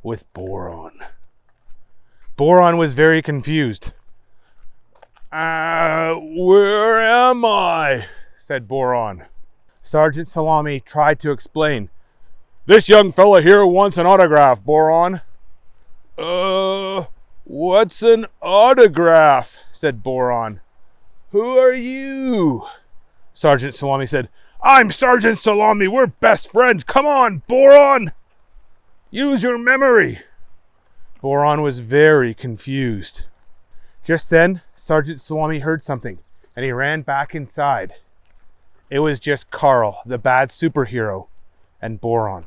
with 0.01 0.23
Boron. 0.33 0.93
Boron 2.35 2.77
was 2.77 2.93
very 2.93 3.21
confused. 3.21 3.91
Uh, 5.31 6.15
where 6.15 6.99
am 6.99 7.45
I? 7.45 8.07
said 8.35 8.67
Boron. 8.67 9.25
Sergeant 9.83 10.27
Salami 10.27 10.79
tried 10.79 11.19
to 11.19 11.29
explain. 11.29 11.91
This 12.65 12.89
young 12.89 13.13
fella 13.13 13.43
here 13.43 13.63
wants 13.63 13.99
an 13.99 14.07
autograph, 14.07 14.63
Boron. 14.63 15.21
Uh, 16.17 17.05
what's 17.43 18.01
an 18.01 18.25
autograph? 18.41 19.55
said 19.71 20.01
Boron. 20.01 20.61
Who 21.31 21.59
are 21.59 21.75
you? 21.75 22.65
Sergeant 23.35 23.75
Salami 23.75 24.07
said. 24.07 24.29
I'm 24.61 24.91
Sergeant 24.91 25.39
Salami. 25.39 25.87
We're 25.87 26.07
best 26.07 26.51
friends. 26.51 26.83
Come 26.83 27.05
on, 27.05 27.43
Boron. 27.47 28.11
Use 29.11 29.43
your 29.43 29.57
memory. 29.57 30.21
Boron 31.21 31.61
was 31.61 31.79
very 31.79 32.33
confused. 32.33 33.21
Just 34.03 34.29
then, 34.29 34.61
Sergeant 34.75 35.21
Salami 35.21 35.59
heard 35.59 35.83
something 35.83 36.19
and 36.57 36.65
he 36.65 36.71
ran 36.71 37.03
back 37.03 37.35
inside. 37.35 37.93
It 38.89 38.99
was 38.99 39.19
just 39.19 39.51
Carl, 39.51 40.01
the 40.07 40.17
bad 40.17 40.49
superhero, 40.49 41.27
and 41.79 42.01
Boron. 42.01 42.45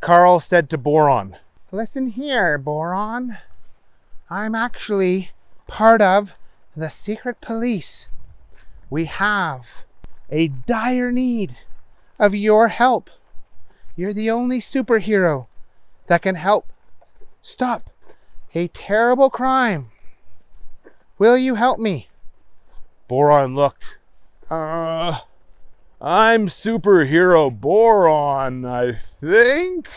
Carl 0.00 0.40
said 0.40 0.70
to 0.70 0.78
Boron, 0.78 1.36
Listen 1.70 2.06
here, 2.06 2.56
Boron. 2.56 3.36
I'm 4.30 4.54
actually 4.54 5.32
part 5.66 6.00
of 6.00 6.32
the 6.74 6.88
secret 6.88 7.42
police. 7.42 8.08
We 8.88 9.04
have 9.04 9.66
a 10.30 10.48
dire 10.48 11.12
need 11.12 11.56
of 12.18 12.34
your 12.34 12.68
help. 12.68 13.10
You're 13.96 14.12
the 14.12 14.30
only 14.30 14.60
superhero 14.60 15.46
that 16.06 16.22
can 16.22 16.36
help 16.36 16.72
stop 17.42 17.90
a 18.54 18.68
terrible 18.68 19.30
crime 19.30 19.90
Will 21.18 21.36
you 21.36 21.56
help 21.56 21.80
me? 21.80 22.08
Boron 23.08 23.56
looked. 23.56 23.98
Uh, 24.48 25.18
I'm 26.00 26.46
superhero 26.46 27.50
Boron, 27.50 28.64
I 28.64 28.92
think. 29.20 29.88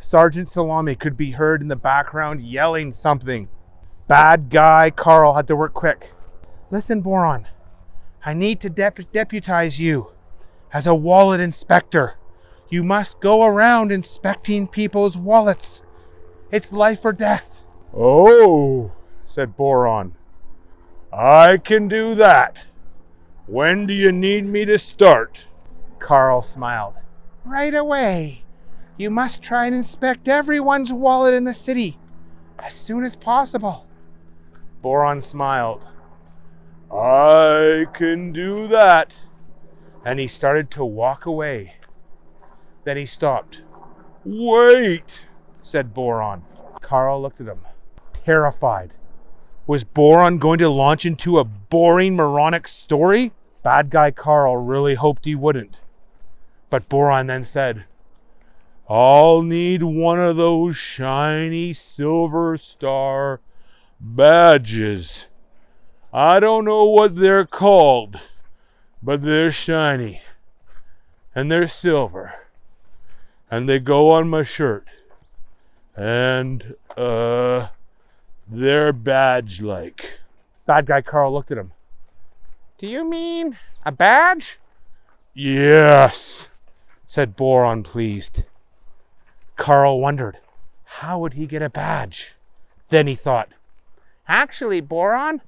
Sergeant 0.00 0.50
Salami 0.50 0.94
could 0.94 1.18
be 1.18 1.32
heard 1.32 1.60
in 1.60 1.68
the 1.68 1.76
background 1.76 2.40
yelling 2.40 2.94
something. 2.94 3.48
Bad 4.06 4.48
guy 4.48 4.90
Carl 4.90 5.34
had 5.34 5.46
to 5.48 5.56
work 5.56 5.74
quick. 5.74 6.12
Listen, 6.70 7.02
Boron, 7.02 7.46
I 8.28 8.34
need 8.34 8.60
to 8.60 8.68
dep- 8.68 9.10
deputize 9.10 9.80
you 9.80 10.10
as 10.70 10.86
a 10.86 10.94
wallet 10.94 11.40
inspector. 11.40 12.16
You 12.68 12.84
must 12.84 13.20
go 13.20 13.42
around 13.42 13.90
inspecting 13.90 14.68
people's 14.68 15.16
wallets. 15.16 15.80
It's 16.50 16.70
life 16.70 17.06
or 17.06 17.14
death. 17.14 17.62
Oh, 17.96 18.92
said 19.24 19.56
Boron. 19.56 20.14
I 21.10 21.56
can 21.56 21.88
do 21.88 22.14
that. 22.16 22.58
When 23.46 23.86
do 23.86 23.94
you 23.94 24.12
need 24.12 24.44
me 24.44 24.66
to 24.66 24.78
start? 24.78 25.46
Carl 25.98 26.42
smiled. 26.42 26.96
Right 27.46 27.74
away. 27.74 28.44
You 28.98 29.08
must 29.08 29.40
try 29.40 29.64
and 29.64 29.74
inspect 29.74 30.28
everyone's 30.28 30.92
wallet 30.92 31.32
in 31.32 31.44
the 31.44 31.54
city 31.54 31.96
as 32.58 32.74
soon 32.74 33.04
as 33.04 33.16
possible. 33.16 33.86
Boron 34.82 35.22
smiled. 35.22 35.86
I 36.90 37.86
can 37.92 38.32
do 38.32 38.66
that. 38.68 39.12
And 40.04 40.18
he 40.18 40.26
started 40.26 40.70
to 40.72 40.84
walk 40.84 41.26
away. 41.26 41.74
Then 42.84 42.96
he 42.96 43.06
stopped. 43.06 43.60
Wait, 44.24 45.24
said 45.62 45.92
Boron. 45.92 46.44
Carl 46.80 47.20
looked 47.20 47.40
at 47.40 47.46
him, 47.46 47.60
terrified. 48.24 48.92
Was 49.66 49.84
Boron 49.84 50.38
going 50.38 50.58
to 50.60 50.68
launch 50.70 51.04
into 51.04 51.38
a 51.38 51.44
boring 51.44 52.16
moronic 52.16 52.66
story? 52.66 53.32
Bad 53.62 53.90
guy 53.90 54.10
Carl 54.10 54.56
really 54.56 54.94
hoped 54.94 55.26
he 55.26 55.34
wouldn't. 55.34 55.80
But 56.70 56.88
Boron 56.88 57.26
then 57.26 57.44
said, 57.44 57.84
I'll 58.88 59.42
need 59.42 59.82
one 59.82 60.18
of 60.18 60.36
those 60.36 60.76
shiny 60.76 61.74
silver 61.74 62.56
star 62.56 63.40
badges. 64.00 65.26
I 66.12 66.40
don't 66.40 66.64
know 66.64 66.84
what 66.84 67.16
they're 67.16 67.46
called, 67.46 68.18
but 69.02 69.22
they're 69.22 69.52
shiny. 69.52 70.22
And 71.34 71.50
they're 71.50 71.68
silver. 71.68 72.34
And 73.50 73.68
they 73.68 73.78
go 73.78 74.10
on 74.10 74.28
my 74.28 74.42
shirt. 74.42 74.86
And, 75.94 76.74
uh, 76.96 77.68
they're 78.48 78.92
badge 78.92 79.60
like. 79.60 80.18
Bad 80.66 80.86
guy 80.86 81.02
Carl 81.02 81.32
looked 81.32 81.50
at 81.50 81.58
him. 81.58 81.72
Do 82.78 82.86
you 82.86 83.04
mean 83.04 83.58
a 83.84 83.92
badge? 83.92 84.58
Yes, 85.34 86.48
said 87.06 87.36
Boron, 87.36 87.82
pleased. 87.82 88.44
Carl 89.56 90.00
wondered, 90.00 90.38
how 90.84 91.18
would 91.18 91.34
he 91.34 91.46
get 91.46 91.62
a 91.62 91.68
badge? 91.68 92.32
Then 92.88 93.06
he 93.06 93.14
thought, 93.14 93.50
actually, 94.26 94.80
Boron, 94.80 95.42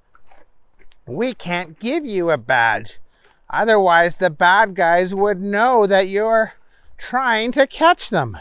we 1.06 1.34
can't 1.34 1.78
give 1.78 2.04
you 2.04 2.30
a 2.30 2.38
badge. 2.38 2.98
Otherwise, 3.48 4.18
the 4.18 4.30
bad 4.30 4.74
guys 4.74 5.14
would 5.14 5.40
know 5.40 5.86
that 5.86 6.08
you're 6.08 6.52
trying 6.98 7.50
to 7.52 7.66
catch 7.66 8.10
them. 8.10 8.38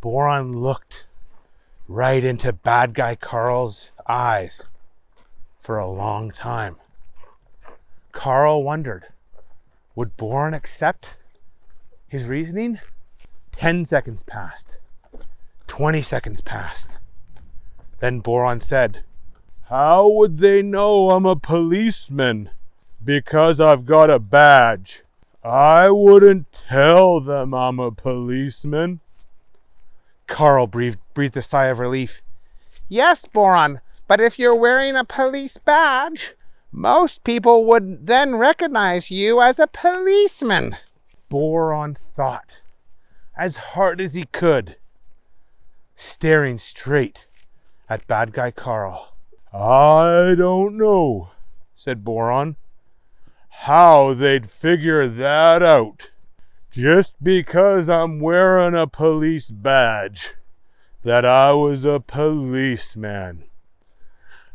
Boron 0.00 0.60
looked 0.60 1.06
right 1.86 2.24
into 2.24 2.52
bad 2.52 2.94
guy 2.94 3.14
Carl's 3.14 3.90
eyes 4.06 4.68
for 5.60 5.78
a 5.78 5.90
long 5.90 6.30
time. 6.30 6.76
Carl 8.12 8.62
wondered, 8.62 9.06
would 9.94 10.16
Boron 10.16 10.54
accept 10.54 11.16
his 12.08 12.24
reasoning? 12.24 12.78
Ten 13.52 13.84
seconds 13.84 14.22
passed. 14.22 14.76
20 15.66 16.00
seconds 16.02 16.40
passed. 16.40 16.88
Then 18.00 18.20
Boron 18.20 18.60
said, 18.60 19.02
How 19.68 20.08
would 20.08 20.38
they 20.38 20.62
know 20.62 21.10
I'm 21.10 21.26
a 21.26 21.36
policeman? 21.36 22.48
Because 23.04 23.60
I've 23.60 23.84
got 23.84 24.08
a 24.08 24.18
badge. 24.18 25.02
I 25.44 25.90
wouldn't 25.90 26.46
tell 26.68 27.20
them 27.20 27.52
I'm 27.52 27.78
a 27.78 27.90
policeman. 27.90 29.00
Carl 30.26 30.66
breathed, 30.66 30.98
breathed 31.12 31.36
a 31.36 31.42
sigh 31.42 31.66
of 31.66 31.78
relief. 31.78 32.22
Yes, 32.88 33.26
Boron, 33.26 33.82
but 34.06 34.22
if 34.22 34.38
you're 34.38 34.54
wearing 34.54 34.96
a 34.96 35.04
police 35.04 35.58
badge, 35.58 36.34
most 36.72 37.22
people 37.22 37.66
would 37.66 38.06
then 38.06 38.36
recognize 38.36 39.10
you 39.10 39.42
as 39.42 39.58
a 39.58 39.66
policeman. 39.66 40.78
Boron 41.28 41.98
thought 42.16 42.48
as 43.36 43.56
hard 43.56 44.00
as 44.00 44.14
he 44.14 44.24
could 44.24 44.76
staring 45.94 46.58
straight 46.58 47.26
at 47.88 48.06
bad 48.06 48.32
guy 48.32 48.50
Carl. 48.50 49.17
I 49.52 50.34
don't 50.36 50.76
know, 50.76 51.30
said 51.74 52.04
Boron, 52.04 52.56
how 53.48 54.12
they'd 54.12 54.50
figure 54.50 55.08
that 55.08 55.62
out. 55.62 56.08
Just 56.70 57.14
because 57.22 57.88
I'm 57.88 58.20
wearing 58.20 58.74
a 58.74 58.86
police 58.86 59.50
badge, 59.50 60.34
that 61.02 61.24
I 61.24 61.52
was 61.52 61.84
a 61.84 62.00
policeman. 62.00 63.44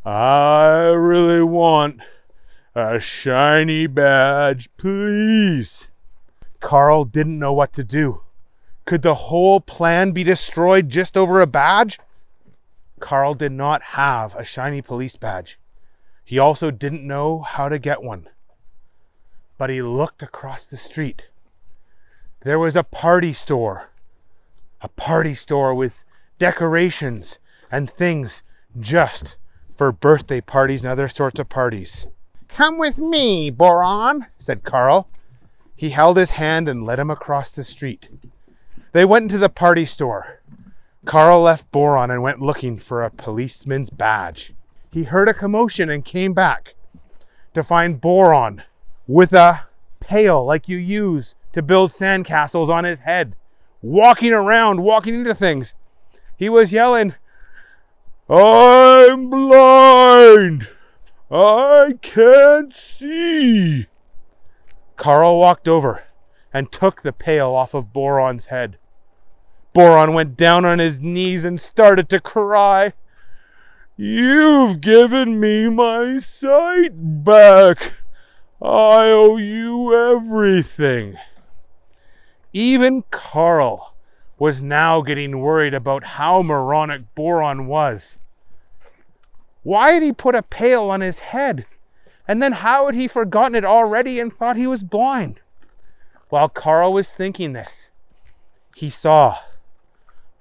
I 0.06 0.86
really 0.96 1.42
want 1.42 2.02
a 2.76 3.00
shiny 3.00 3.88
badge, 3.88 4.70
please. 4.78 5.88
Carl 6.60 7.06
didn't 7.06 7.40
know 7.40 7.54
what 7.54 7.74
to 7.74 7.84
do. 7.84 8.22
Could 8.86 9.02
the 9.02 9.16
whole 9.16 9.60
plan 9.60 10.12
be 10.12 10.24
destroyed 10.24 10.90
just 10.90 11.18
over 11.18 11.42
a 11.42 11.48
badge? 11.48 12.00
Carl 13.04 13.34
did 13.34 13.52
not 13.52 13.82
have 14.00 14.34
a 14.34 14.46
shiny 14.46 14.82
police 14.82 15.18
badge. 15.18 15.60
He 16.24 16.40
also 16.40 16.72
didn't 16.72 17.06
know 17.06 17.42
how 17.42 17.68
to 17.68 17.78
get 17.78 18.02
one. 18.02 18.30
But 19.58 19.70
he 19.70 19.82
looked 19.82 20.24
across 20.24 20.66
the 20.66 20.78
street. 20.78 21.28
There 22.46 22.58
was 22.58 22.78
a 22.78 22.84
party 22.84 23.34
store. 23.34 23.90
A 24.80 24.88
party 24.88 25.36
store 25.36 25.76
with 25.76 26.06
decorations 26.40 27.40
and 27.70 27.92
things 27.92 28.42
just 28.80 29.36
for 29.76 29.92
birthday 29.92 30.40
parties 30.40 30.82
and 30.84 30.90
other 30.90 31.10
sorts 31.10 31.42
of 31.42 31.50
parties. 31.50 32.08
Come 32.48 32.78
with 32.78 32.98
me, 32.98 33.50
Boron, 33.50 34.28
said 34.40 34.64
Carl. 34.64 35.10
He 35.76 35.90
held 35.90 36.16
his 36.16 36.30
hand 36.32 36.70
and 36.70 36.86
led 36.86 37.00
him 37.00 37.12
across 37.12 37.52
the 37.52 37.66
street. 37.66 38.08
They 38.94 39.04
went 39.04 39.24
into 39.24 39.40
the 39.40 39.50
party 39.50 39.86
store. 39.86 40.40
Carl 41.06 41.42
left 41.42 41.70
Boron 41.72 42.10
and 42.10 42.22
went 42.22 42.42
looking 42.42 42.78
for 42.78 43.04
a 43.04 43.10
policeman's 43.10 43.90
badge. 43.90 44.54
He 44.92 45.04
heard 45.04 45.28
a 45.28 45.34
commotion 45.34 45.90
and 45.90 46.06
came 46.06 46.34
back 46.34 46.76
to 47.54 47.64
find 47.64 48.00
Boron 48.00 48.64
with 49.06 49.34
a 49.34 49.68
pail 50.00 50.46
like 50.46 50.70
you 50.70 50.78
use 50.78 51.36
to 51.52 51.62
build 51.62 51.92
sandcastles 51.92 52.70
on 52.70 52.86
his 52.86 53.02
head, 53.02 53.36
walking 53.82 54.32
around, 54.32 54.82
walking 54.82 55.16
into 55.16 55.36
things. 55.36 55.74
He 56.38 56.48
was 56.48 56.72
yelling, 56.72 57.16
I'm 58.30 59.30
blind! 59.30 60.68
I 61.30 61.96
can't 62.02 62.76
see! 62.76 63.88
Carl 64.96 65.38
walked 65.38 65.68
over 65.68 66.04
and 66.54 66.72
took 66.72 67.02
the 67.02 67.12
pail 67.12 67.50
off 67.50 67.74
of 67.74 67.92
Boron's 67.92 68.46
head. 68.46 68.78
Boron 69.74 70.14
went 70.14 70.38
down 70.38 70.66
on 70.66 70.80
his 70.80 71.00
knees 71.00 71.46
and 71.46 71.60
started 71.60 72.08
to 72.10 72.20
cry. 72.20 72.94
You've 73.98 74.82
given 74.82 75.40
me 75.40 75.68
my 75.70 76.20
sight 76.20 76.92
back. 76.94 77.94
I 78.62 79.10
owe 79.10 79.38
you 79.38 79.94
everything. 79.94 81.18
Even 82.54 83.04
Carl 83.10 83.96
was 84.38 84.62
now 84.62 85.02
getting 85.02 85.40
worried 85.40 85.74
about 85.74 86.04
how 86.04 86.42
moronic 86.42 87.14
Boron 87.16 87.66
was. 87.66 88.20
Why 89.64 89.94
had 89.94 90.04
he 90.04 90.12
put 90.12 90.36
a 90.36 90.44
pail 90.44 90.90
on 90.90 91.02
his 91.02 91.20
head? 91.20 91.66
And 92.28 92.42
then 92.42 92.52
how 92.54 92.86
had 92.86 92.96
he 92.96 93.08
forgotten 93.08 93.56
it 93.56 93.66
already 93.66 94.20
and 94.20 94.32
thought 94.32 94.56
he 94.56 94.68
was 94.68 94.84
blind? 94.84 95.40
While 96.30 96.50
Carl 96.50 96.94
was 96.94 97.12
thinking 97.12 97.54
this, 97.54 97.90
he 98.76 98.90
saw 98.90 99.38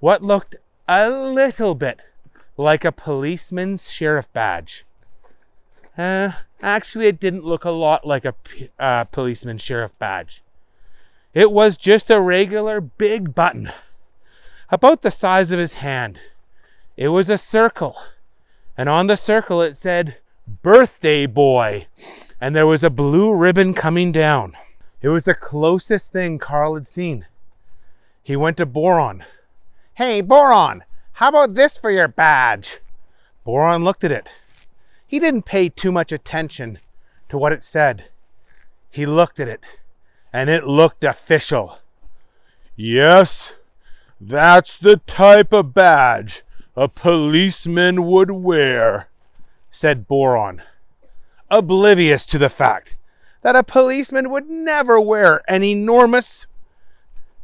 what 0.03 0.21
looked 0.21 0.57
a 0.85 1.09
little 1.09 1.75
bit 1.75 2.01
like 2.57 2.83
a 2.83 2.91
policeman's 2.91 3.89
sheriff 3.89 4.27
badge. 4.33 4.83
Uh, 5.97 6.33
actually, 6.61 7.07
it 7.07 7.21
didn't 7.21 7.45
look 7.45 7.63
a 7.63 7.69
lot 7.69 8.05
like 8.05 8.25
a 8.25 8.35
uh, 8.77 9.05
policeman's 9.05 9.61
sheriff 9.61 9.93
badge. 9.99 10.43
It 11.33 11.53
was 11.53 11.77
just 11.77 12.11
a 12.11 12.19
regular 12.19 12.81
big 12.81 13.33
button, 13.33 13.71
about 14.69 15.03
the 15.03 15.09
size 15.09 15.51
of 15.51 15.59
his 15.59 15.75
hand. 15.75 16.19
It 16.97 17.07
was 17.07 17.29
a 17.29 17.37
circle, 17.37 17.95
and 18.77 18.89
on 18.89 19.07
the 19.07 19.15
circle 19.15 19.61
it 19.61 19.77
said, 19.77 20.17
Birthday 20.61 21.27
Boy, 21.27 21.87
and 22.41 22.53
there 22.53 22.67
was 22.67 22.83
a 22.83 22.89
blue 22.89 23.33
ribbon 23.33 23.73
coming 23.73 24.11
down. 24.11 24.57
It 25.01 25.07
was 25.07 25.23
the 25.23 25.33
closest 25.33 26.11
thing 26.11 26.39
Carl 26.39 26.73
had 26.73 26.89
seen. 26.89 27.25
He 28.21 28.35
went 28.35 28.57
to 28.57 28.65
Boron 28.65 29.23
Hey, 29.95 30.21
Boron, 30.21 30.83
how 31.13 31.29
about 31.29 31.53
this 31.53 31.77
for 31.77 31.91
your 31.91 32.07
badge? 32.07 32.79
Boron 33.43 33.83
looked 33.83 34.03
at 34.03 34.11
it. 34.11 34.27
He 35.05 35.19
didn't 35.19 35.45
pay 35.45 35.69
too 35.69 35.91
much 35.91 36.11
attention 36.11 36.79
to 37.29 37.37
what 37.37 37.53
it 37.53 37.63
said. 37.63 38.05
He 38.89 39.05
looked 39.05 39.39
at 39.39 39.47
it, 39.47 39.61
and 40.33 40.49
it 40.49 40.63
looked 40.63 41.03
official. 41.03 41.77
Yes, 42.75 43.51
that's 44.19 44.79
the 44.79 44.97
type 44.97 45.53
of 45.53 45.75
badge 45.75 46.43
a 46.75 46.89
policeman 46.89 48.07
would 48.07 48.31
wear, 48.31 49.09
said 49.71 50.07
Boron, 50.07 50.63
oblivious 51.51 52.25
to 52.25 52.39
the 52.39 52.49
fact 52.49 52.95
that 53.43 53.55
a 53.55 53.61
policeman 53.61 54.31
would 54.31 54.49
never 54.49 54.99
wear 54.99 55.43
an 55.47 55.63
enormous 55.63 56.47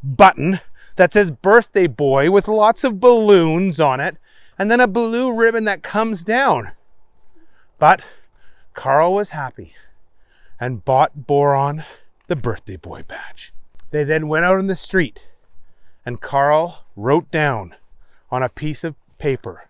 button 0.02 0.62
that 1.00 1.14
says 1.14 1.32
birthday 1.32 1.88
boy 1.88 2.30
with 2.30 2.50
lots 2.50 2.84
of 2.84 3.00
balloons 3.00 3.80
on 3.80 4.02
it 4.02 4.18
and 4.58 4.70
then 4.70 4.82
a 4.82 4.88
blue 4.88 5.34
ribbon 5.34 5.64
that 5.64 5.82
comes 5.82 6.26
down. 6.26 6.74
But 7.78 8.02
Carl 8.74 9.14
was 9.14 9.30
happy 9.30 9.76
and 10.60 10.84
bought 10.84 11.26
Boron 11.26 11.86
the 12.28 12.36
birthday 12.36 12.76
boy 12.76 13.06
badge. 13.08 13.54
They 13.92 14.04
then 14.04 14.28
went 14.28 14.44
out 14.44 14.60
in 14.60 14.68
the 14.68 14.76
street 14.76 15.22
and 16.06 16.20
Carl 16.20 16.84
wrote 16.98 17.32
down 17.32 17.76
on 18.30 18.44
a 18.44 18.50
piece 18.50 18.84
of 18.84 18.96
paper. 19.20 19.70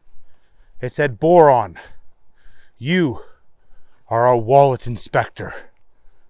It 0.81 0.93
said, 0.93 1.19
Boron, 1.19 1.77
you 2.79 3.21
are 4.07 4.25
a 4.25 4.35
wallet 4.35 4.87
inspector. 4.87 5.53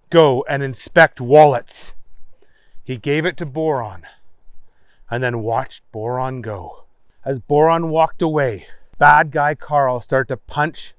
Go 0.09 0.43
and 0.49 0.62
inspect 0.62 1.21
wallets. 1.21 1.93
He 2.83 2.97
gave 2.97 3.25
it 3.25 3.38
to 3.38 3.45
Boron 3.45 4.05
and 5.09 5.23
then 5.23 5.41
watched 5.41 5.83
Boron 5.91 6.41
go. 6.41 6.83
As 7.25 7.39
Boron 7.39 7.89
walked 7.89 8.21
away, 8.21 8.67
bad 8.97 9.31
guy 9.31 9.55
Carl 9.55 10.01
started 10.01 10.27
to 10.29 10.37
punch 10.37 10.93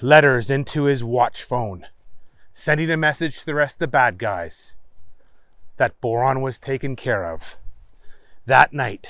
letters 0.00 0.50
into 0.50 0.84
his 0.84 1.04
watch 1.04 1.42
phone, 1.42 1.86
sending 2.52 2.90
a 2.90 2.96
message 2.96 3.40
to 3.40 3.46
the 3.46 3.54
rest 3.54 3.76
of 3.76 3.80
the 3.80 3.86
bad 3.88 4.18
guys 4.18 4.74
that 5.76 6.00
Boron 6.00 6.42
was 6.42 6.58
taken 6.58 6.96
care 6.96 7.32
of. 7.32 7.56
That 8.46 8.72
night, 8.72 9.06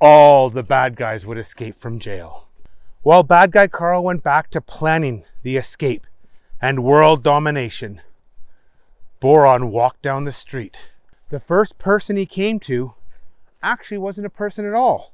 all 0.00 0.50
the 0.50 0.62
bad 0.62 0.96
guys 0.96 1.24
would 1.24 1.38
escape 1.38 1.80
from 1.80 1.98
jail. 1.98 2.48
While 3.02 3.22
bad 3.22 3.52
guy 3.52 3.68
Carl 3.68 4.02
went 4.02 4.22
back 4.22 4.50
to 4.50 4.60
planning 4.60 5.24
the 5.42 5.56
escape 5.56 6.06
and 6.60 6.84
world 6.84 7.22
domination, 7.22 8.00
Boron 9.20 9.70
walked 9.70 10.02
down 10.02 10.24
the 10.24 10.32
street. 10.32 10.76
The 11.28 11.40
first 11.40 11.78
person 11.78 12.16
he 12.16 12.26
came 12.26 12.60
to 12.60 12.94
actually 13.62 13.98
wasn't 13.98 14.26
a 14.26 14.30
person 14.30 14.64
at 14.64 14.74
all. 14.74 15.12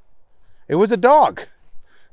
It 0.67 0.75
was 0.75 0.91
a 0.91 0.97
dog. 0.97 1.47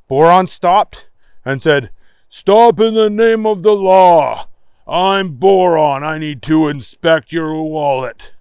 Boron 0.08 0.46
stopped 0.46 1.06
and 1.44 1.62
said, 1.62 1.90
Stop 2.30 2.80
in 2.80 2.94
the 2.94 3.10
name 3.10 3.44
of 3.44 3.62
the 3.62 3.74
law. 3.74 4.46
I'm 4.88 5.34
Boron. 5.34 6.02
I 6.02 6.18
need 6.18 6.42
to 6.42 6.68
inspect 6.68 7.32
your 7.32 7.62
wallet. 7.62 8.32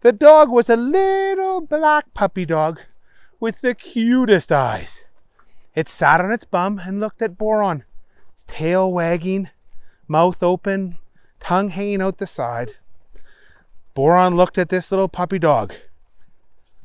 The 0.00 0.12
dog 0.12 0.48
was 0.48 0.70
a 0.70 0.76
little 0.76 1.60
black 1.60 2.14
puppy 2.14 2.46
dog 2.46 2.80
with 3.38 3.60
the 3.60 3.74
cutest 3.74 4.50
eyes. 4.50 5.02
It 5.74 5.88
sat 5.88 6.20
on 6.20 6.32
its 6.32 6.44
bum 6.44 6.80
and 6.84 7.00
looked 7.00 7.20
at 7.20 7.36
Boron, 7.36 7.84
tail 8.46 8.90
wagging, 8.90 9.50
mouth 10.06 10.42
open, 10.42 10.96
tongue 11.38 11.68
hanging 11.68 12.00
out 12.00 12.18
the 12.18 12.26
side. 12.26 12.76
Boron 13.98 14.36
looked 14.36 14.58
at 14.58 14.68
this 14.68 14.92
little 14.92 15.08
puppy 15.08 15.40
dog 15.40 15.74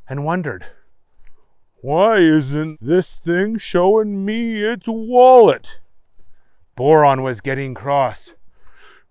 and 0.10 0.26
wondered, 0.26 0.66
why 1.80 2.18
isn't 2.18 2.80
this 2.82 3.08
thing 3.24 3.60
showing 3.60 4.26
me 4.26 4.64
its 4.64 4.88
wallet? 4.88 5.68
Boron 6.76 7.22
was 7.22 7.40
getting 7.40 7.76
cross. 7.76 8.32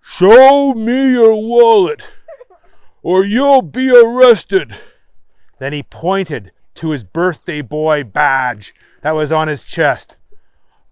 Show 0.01 0.75
me 0.75 1.13
your 1.13 1.35
wallet, 1.35 2.03
or 3.05 3.25
you'll 3.25 3.63
be 3.63 3.89
arrested. 3.97 4.75
Then 5.61 5.73
he 5.73 5.85
pointed 5.85 6.51
to 6.75 6.91
his 6.91 7.05
birthday 7.05 7.61
boy 7.61 8.03
badge 8.03 8.75
that 9.03 9.15
was 9.15 9.31
on 9.31 9.47
his 9.47 9.63
chest. 9.63 10.17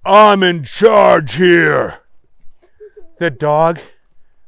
I'm 0.04 0.44
in 0.44 0.62
charge 0.62 1.34
here. 1.34 2.02
The 3.18 3.30
dog 3.30 3.80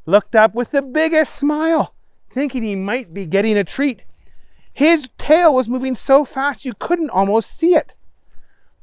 looked 0.07 0.37
up 0.37 0.55
with 0.55 0.71
the 0.71 0.81
biggest 0.81 1.35
smile, 1.35 1.93
thinking 2.33 2.63
he 2.63 2.77
might 2.77 3.13
be 3.13 3.27
getting 3.27 3.57
a 3.57 3.65
treat. 3.65 4.03
His 4.73 5.09
tail 5.19 5.55
was 5.55 5.69
moving 5.69 5.95
so 5.95 6.25
fast 6.25 6.65
you 6.65 6.73
couldn't 6.79 7.11
almost 7.11 7.57
see 7.57 7.75
it. 7.75 7.93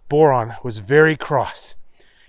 Boron 0.08 0.56
was 0.64 0.80
very 0.80 1.16
cross. 1.16 1.76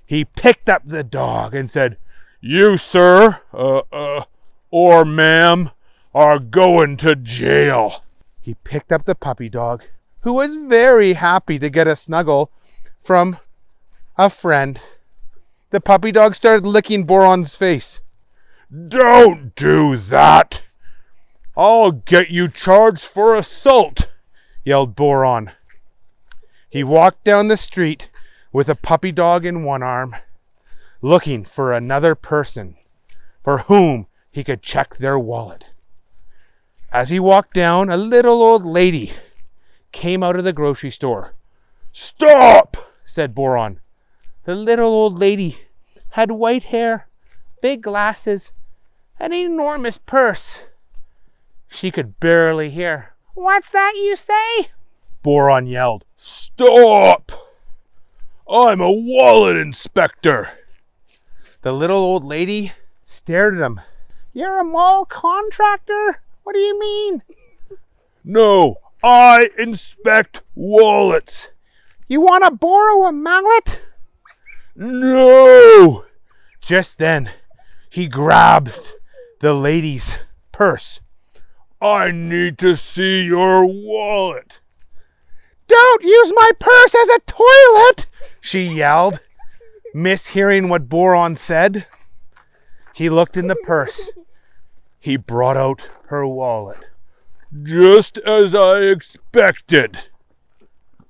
He 0.04 0.24
picked 0.24 0.68
up 0.68 0.82
the 0.84 1.04
dog 1.04 1.54
and 1.54 1.70
said, 1.70 1.96
You, 2.40 2.76
sir, 2.76 3.40
uh, 3.52 3.82
uh, 3.92 4.24
or 4.70 5.04
ma'am, 5.04 5.70
are 6.14 6.38
going 6.38 6.96
to 6.98 7.14
jail. 7.14 8.02
He 8.40 8.54
picked 8.54 8.92
up 8.92 9.04
the 9.04 9.14
puppy 9.14 9.48
dog, 9.48 9.84
who 10.20 10.32
was 10.32 10.56
very 10.56 11.14
happy 11.14 11.58
to 11.58 11.70
get 11.70 11.86
a 11.86 11.96
snuggle 11.96 12.50
from 13.00 13.38
a 14.16 14.28
friend. 14.30 14.80
The 15.70 15.80
puppy 15.80 16.12
dog 16.12 16.34
started 16.34 16.66
licking 16.66 17.04
Boron's 17.04 17.54
face. 17.54 18.00
Don't 18.88 19.54
do 19.54 19.96
that! 19.96 20.62
I'll 21.60 21.92
get 21.92 22.30
you 22.30 22.48
charged 22.48 23.04
for 23.04 23.34
assault, 23.34 24.08
yelled 24.64 24.96
Boron. 24.96 25.50
He 26.70 26.82
walked 26.82 27.22
down 27.22 27.48
the 27.48 27.58
street 27.58 28.08
with 28.50 28.70
a 28.70 28.74
puppy 28.74 29.12
dog 29.12 29.44
in 29.44 29.62
one 29.62 29.82
arm, 29.82 30.16
looking 31.02 31.44
for 31.44 31.74
another 31.74 32.14
person 32.14 32.78
for 33.44 33.58
whom 33.58 34.06
he 34.30 34.42
could 34.42 34.62
check 34.62 34.96
their 34.96 35.18
wallet. 35.18 35.66
As 36.94 37.10
he 37.10 37.20
walked 37.20 37.52
down, 37.52 37.90
a 37.90 37.96
little 37.98 38.42
old 38.42 38.64
lady 38.64 39.12
came 39.92 40.22
out 40.22 40.36
of 40.36 40.44
the 40.44 40.54
grocery 40.54 40.90
store. 40.90 41.34
Stop! 41.92 42.78
said 43.04 43.34
Boron. 43.34 43.80
The 44.46 44.54
little 44.54 44.88
old 44.88 45.18
lady 45.18 45.58
had 46.12 46.30
white 46.30 46.64
hair, 46.64 47.06
big 47.60 47.82
glasses, 47.82 48.50
an 49.18 49.34
enormous 49.34 49.98
purse. 49.98 50.60
She 51.70 51.90
could 51.90 52.20
barely 52.20 52.68
hear. 52.70 53.14
What's 53.34 53.70
that 53.70 53.94
you 53.96 54.16
say? 54.16 54.70
Boron 55.22 55.66
yelled. 55.66 56.04
Stop! 56.16 57.32
I'm 58.50 58.80
a 58.80 58.90
wallet 58.90 59.56
inspector. 59.56 60.50
The 61.62 61.72
little 61.72 61.98
old 61.98 62.24
lady 62.24 62.72
stared 63.06 63.56
at 63.56 63.64
him. 63.64 63.80
You're 64.32 64.60
a 64.60 64.64
mall 64.64 65.04
contractor? 65.04 66.20
What 66.42 66.54
do 66.54 66.58
you 66.58 66.78
mean? 66.78 67.22
No, 68.24 68.76
I 69.02 69.50
inspect 69.56 70.42
wallets. 70.54 71.48
You 72.08 72.20
want 72.20 72.44
to 72.44 72.50
borrow 72.50 73.04
a 73.04 73.12
mallet? 73.12 73.80
No! 74.74 76.04
Just 76.60 76.98
then, 76.98 77.30
he 77.88 78.08
grabbed 78.08 78.72
the 79.40 79.54
lady's 79.54 80.10
purse. 80.50 81.00
I 81.80 82.10
need 82.10 82.58
to 82.58 82.76
see 82.76 83.22
your 83.22 83.64
wallet. 83.64 84.52
Don't 85.66 86.02
use 86.02 86.32
my 86.34 86.50
purse 86.58 86.94
as 86.94 87.08
a 87.08 87.20
toilet, 87.26 88.06
she 88.40 88.62
yelled, 88.64 89.20
mishearing 89.94 90.68
what 90.68 90.88
Boron 90.88 91.36
said. 91.36 91.86
He 92.92 93.08
looked 93.08 93.36
in 93.36 93.46
the 93.46 93.56
purse. 93.64 94.10
He 94.98 95.16
brought 95.16 95.56
out 95.56 95.80
her 96.08 96.26
wallet. 96.26 96.84
Just 97.62 98.18
as 98.18 98.54
I 98.54 98.80
expected. 98.80 99.96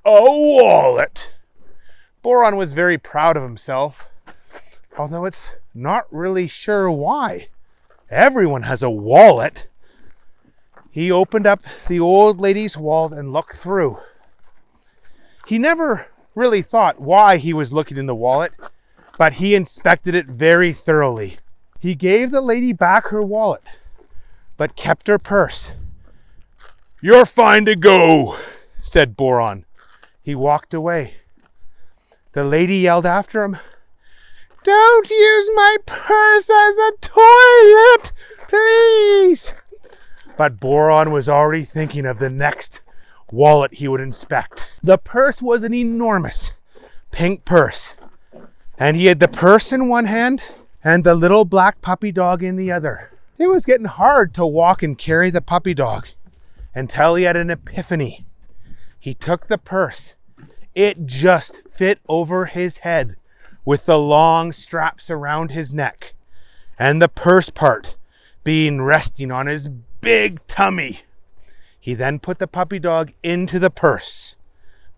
A 0.05 0.23
wallet. 0.23 1.33
Boron 2.23 2.57
was 2.57 2.75
very 2.75 2.97
proud 2.99 3.37
of 3.37 3.43
himself, 3.43 4.05
although 4.97 5.25
it's 5.25 5.49
not 5.75 6.07
really 6.13 6.47
sure 6.47 6.91
why. 6.91 7.49
Everyone 8.11 8.63
has 8.63 8.83
a 8.83 8.91
wallet. 8.91 9.67
He 10.91 11.13
opened 11.13 11.47
up 11.47 11.63
the 11.89 12.01
old 12.01 12.41
lady's 12.41 12.77
wallet 12.77 13.19
and 13.19 13.33
looked 13.33 13.57
through. 13.57 13.99
He 15.47 15.59
never 15.59 16.07
really 16.35 16.63
thought 16.63 17.01
why 17.01 17.37
he 17.37 17.53
was 17.53 17.73
looking 17.73 17.97
in 17.97 18.07
the 18.07 18.15
wallet, 18.15 18.53
but 19.17 19.35
he 19.35 19.55
inspected 19.55 20.15
it 20.15 20.27
very 20.27 20.73
thoroughly. 20.73 21.39
He 21.79 21.95
gave 21.95 22.31
the 22.31 22.41
lady 22.41 22.73
back 22.73 23.07
her 23.09 23.23
wallet, 23.23 23.63
but 24.57 24.77
kept 24.77 25.07
her 25.07 25.19
purse. 25.19 25.73
You're 27.01 27.25
fine 27.25 27.65
to 27.65 27.77
go, 27.77 28.37
said 28.81 29.17
Boron. 29.17 29.65
He 30.23 30.35
walked 30.35 30.75
away. 30.75 31.15
The 32.33 32.45
lady 32.45 32.77
yelled 32.77 33.07
after 33.07 33.43
him, 33.43 33.57
Don't 34.65 35.11
use 35.11 35.51
my 35.55 35.77
purse 35.87 36.51
as 36.51 36.77
a 36.77 36.93
toilet, 37.01 38.13
please. 38.49 39.55
But 40.41 40.59
Boron 40.59 41.11
was 41.11 41.29
already 41.29 41.67
thinking 41.67 42.07
of 42.07 42.19
the 42.19 42.31
next 42.31 42.81
wallet 43.31 43.75
he 43.75 43.89
would 43.89 44.01
inspect. 44.01 44.71
The 44.83 44.97
purse 44.97 45.43
was 45.43 45.63
an 45.63 45.75
enormous 45.75 46.53
pink 47.11 47.45
purse, 47.45 47.93
and 48.79 48.97
he 48.97 49.05
had 49.05 49.21
the 49.21 49.29
purse 49.29 49.71
in 49.71 49.87
one 49.87 50.07
hand 50.07 50.41
and 50.83 51.05
the 51.05 51.15
little 51.15 51.45
black 51.45 51.83
puppy 51.83 52.11
dog 52.11 52.43
in 52.43 52.57
the 52.57 52.73
other. 52.73 53.11
It 53.37 53.49
was 53.49 53.67
getting 53.67 53.85
hard 53.85 54.33
to 54.33 54.47
walk 54.47 54.83
and 54.83 54.97
carry 54.97 55.29
the 55.29 55.43
puppy 55.43 55.75
dog 55.75 56.07
until 56.75 57.17
he 57.17 57.25
had 57.25 57.37
an 57.37 57.51
epiphany. 57.51 58.25
He 58.99 59.13
took 59.13 59.47
the 59.47 59.59
purse 59.59 60.15
it 60.75 61.05
just 61.05 61.61
fit 61.71 62.01
over 62.09 62.47
his 62.47 62.79
head 62.79 63.17
with 63.67 63.85
the 63.85 63.99
long 63.99 64.53
straps 64.53 65.11
around 65.11 65.51
his 65.51 65.71
neck 65.71 66.15
and 66.79 67.03
the 67.03 67.11
purse 67.11 67.51
part 67.51 67.95
being 68.45 68.81
resting 68.83 69.31
on 69.31 69.47
his 69.47 69.69
big 70.01 70.47
tummy. 70.47 71.01
He 71.79 71.95
then 71.95 72.19
put 72.19 72.39
the 72.39 72.47
puppy 72.47 72.79
dog 72.79 73.13
into 73.23 73.59
the 73.59 73.71
purse. 73.71 74.37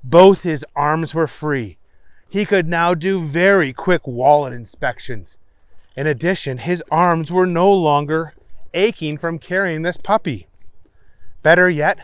Both 0.04 0.42
his 0.42 0.64
arms 0.74 1.14
were 1.14 1.28
free. 1.28 1.78
He 2.28 2.44
could 2.44 2.66
now 2.66 2.94
do 2.94 3.24
very 3.24 3.72
quick 3.72 4.06
wallet 4.06 4.52
inspections. 4.52 5.38
In 5.96 6.06
addition, 6.06 6.58
his 6.58 6.82
arms 6.90 7.30
were 7.30 7.46
no 7.46 7.72
longer 7.72 8.32
aching 8.74 9.18
from 9.18 9.38
carrying 9.38 9.82
this 9.82 9.96
puppy. 9.96 10.46
Better 11.42 11.68
yet, 11.68 11.98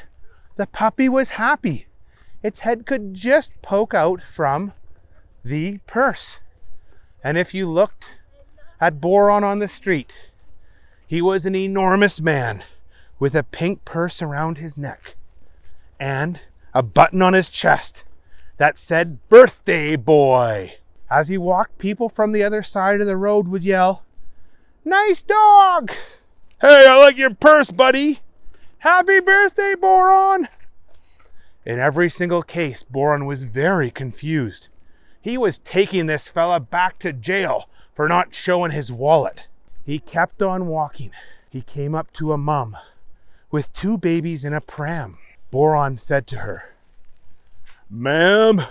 the 0.56 0.66
puppy 0.66 1.08
was 1.08 1.30
happy. 1.30 1.86
Its 2.42 2.60
head 2.60 2.86
could 2.86 3.14
just 3.14 3.50
poke 3.62 3.94
out 3.94 4.20
from 4.22 4.72
the 5.44 5.78
purse. 5.86 6.38
And 7.24 7.38
if 7.38 7.54
you 7.54 7.68
looked 7.68 8.16
at 8.80 9.00
Boron 9.00 9.42
on 9.42 9.58
the 9.58 9.68
street, 9.68 10.12
he 11.08 11.22
was 11.22 11.46
an 11.46 11.56
enormous 11.56 12.20
man 12.20 12.62
with 13.18 13.34
a 13.34 13.42
pink 13.42 13.84
purse 13.86 14.20
around 14.20 14.58
his 14.58 14.76
neck 14.76 15.16
and 15.98 16.38
a 16.74 16.82
button 16.82 17.22
on 17.22 17.32
his 17.32 17.48
chest 17.48 18.04
that 18.58 18.78
said 18.78 19.26
birthday 19.30 19.96
boy. 19.96 20.74
As 21.10 21.28
he 21.28 21.38
walked, 21.38 21.78
people 21.78 22.10
from 22.10 22.32
the 22.32 22.42
other 22.42 22.62
side 22.62 23.00
of 23.00 23.06
the 23.06 23.16
road 23.16 23.48
would 23.48 23.64
yell, 23.64 24.02
Nice 24.84 25.22
dog! 25.22 25.90
Hey, 26.60 26.86
I 26.86 26.96
like 26.96 27.16
your 27.16 27.34
purse, 27.34 27.70
buddy! 27.70 28.20
Happy 28.78 29.20
birthday, 29.20 29.74
Boron! 29.74 30.48
In 31.64 31.78
every 31.78 32.10
single 32.10 32.42
case, 32.42 32.82
Boron 32.82 33.24
was 33.24 33.44
very 33.44 33.90
confused. 33.90 34.68
He 35.22 35.38
was 35.38 35.58
taking 35.58 36.06
this 36.06 36.28
fella 36.28 36.60
back 36.60 36.98
to 36.98 37.12
jail 37.14 37.70
for 37.94 38.08
not 38.08 38.34
showing 38.34 38.72
his 38.72 38.92
wallet. 38.92 39.46
He 39.88 40.00
kept 40.00 40.42
on 40.42 40.66
walking. 40.66 41.12
He 41.48 41.62
came 41.62 41.94
up 41.94 42.12
to 42.12 42.34
a 42.34 42.36
mum 42.36 42.76
with 43.50 43.72
two 43.72 43.96
babies 43.96 44.44
in 44.44 44.52
a 44.52 44.60
pram. 44.60 45.16
Boron 45.50 45.96
said 45.96 46.26
to 46.26 46.40
her, 46.40 46.74
Ma'am, 47.88 48.66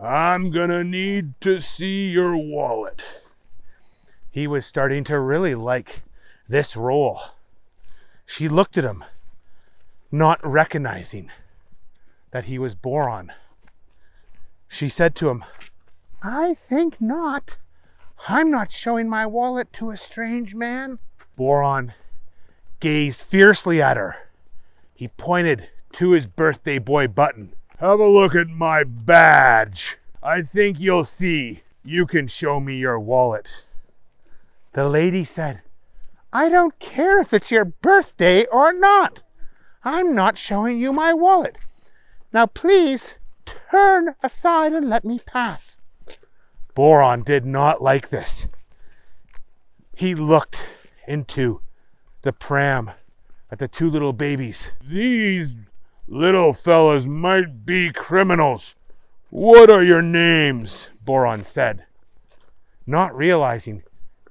I'm 0.00 0.52
gonna 0.52 0.84
need 0.84 1.34
to 1.40 1.60
see 1.60 2.10
your 2.10 2.36
wallet. 2.36 3.02
He 4.30 4.46
was 4.46 4.64
starting 4.64 5.02
to 5.10 5.18
really 5.18 5.56
like 5.56 6.02
this 6.48 6.76
role. 6.76 7.20
She 8.24 8.48
looked 8.48 8.78
at 8.78 8.84
him, 8.84 9.04
not 10.12 10.38
recognizing 10.46 11.32
that 12.30 12.44
he 12.44 12.60
was 12.60 12.76
Boron. 12.76 13.32
She 14.68 14.88
said 14.88 15.16
to 15.16 15.30
him, 15.30 15.44
I 16.22 16.56
think 16.68 17.00
not. 17.00 17.58
I'm 18.26 18.50
not 18.50 18.72
showing 18.72 19.08
my 19.08 19.26
wallet 19.26 19.72
to 19.74 19.90
a 19.90 19.96
strange 19.96 20.54
man. 20.54 20.98
Boron 21.36 21.94
gazed 22.80 23.22
fiercely 23.22 23.80
at 23.80 23.96
her. 23.96 24.16
He 24.94 25.08
pointed 25.08 25.68
to 25.92 26.10
his 26.10 26.26
birthday 26.26 26.78
boy 26.78 27.06
button. 27.06 27.54
Have 27.78 28.00
a 28.00 28.06
look 28.06 28.34
at 28.34 28.48
my 28.48 28.82
badge. 28.84 29.98
I 30.22 30.42
think 30.42 30.80
you'll 30.80 31.04
see 31.04 31.62
you 31.84 32.06
can 32.06 32.26
show 32.26 32.60
me 32.60 32.76
your 32.76 32.98
wallet. 32.98 33.48
The 34.72 34.88
lady 34.88 35.24
said, 35.24 35.62
I 36.32 36.48
don't 36.48 36.78
care 36.78 37.18
if 37.20 37.32
it's 37.32 37.50
your 37.50 37.64
birthday 37.64 38.44
or 38.46 38.72
not. 38.72 39.22
I'm 39.84 40.14
not 40.14 40.36
showing 40.36 40.78
you 40.78 40.92
my 40.92 41.14
wallet. 41.14 41.56
Now 42.32 42.46
please 42.46 43.14
turn 43.46 44.14
aside 44.22 44.74
and 44.74 44.90
let 44.90 45.04
me 45.04 45.20
pass. 45.24 45.77
Boron 46.78 47.24
did 47.24 47.44
not 47.44 47.82
like 47.82 48.10
this. 48.10 48.46
He 49.96 50.14
looked 50.14 50.62
into 51.08 51.60
the 52.22 52.32
pram 52.32 52.92
at 53.50 53.58
the 53.58 53.66
two 53.66 53.90
little 53.90 54.12
babies. 54.12 54.70
These 54.80 55.48
little 56.06 56.52
fellas 56.52 57.04
might 57.04 57.66
be 57.66 57.90
criminals. 57.90 58.76
What 59.30 59.72
are 59.72 59.82
your 59.82 60.02
names? 60.02 60.86
Boron 61.04 61.44
said, 61.44 61.84
not 62.86 63.12
realizing 63.12 63.82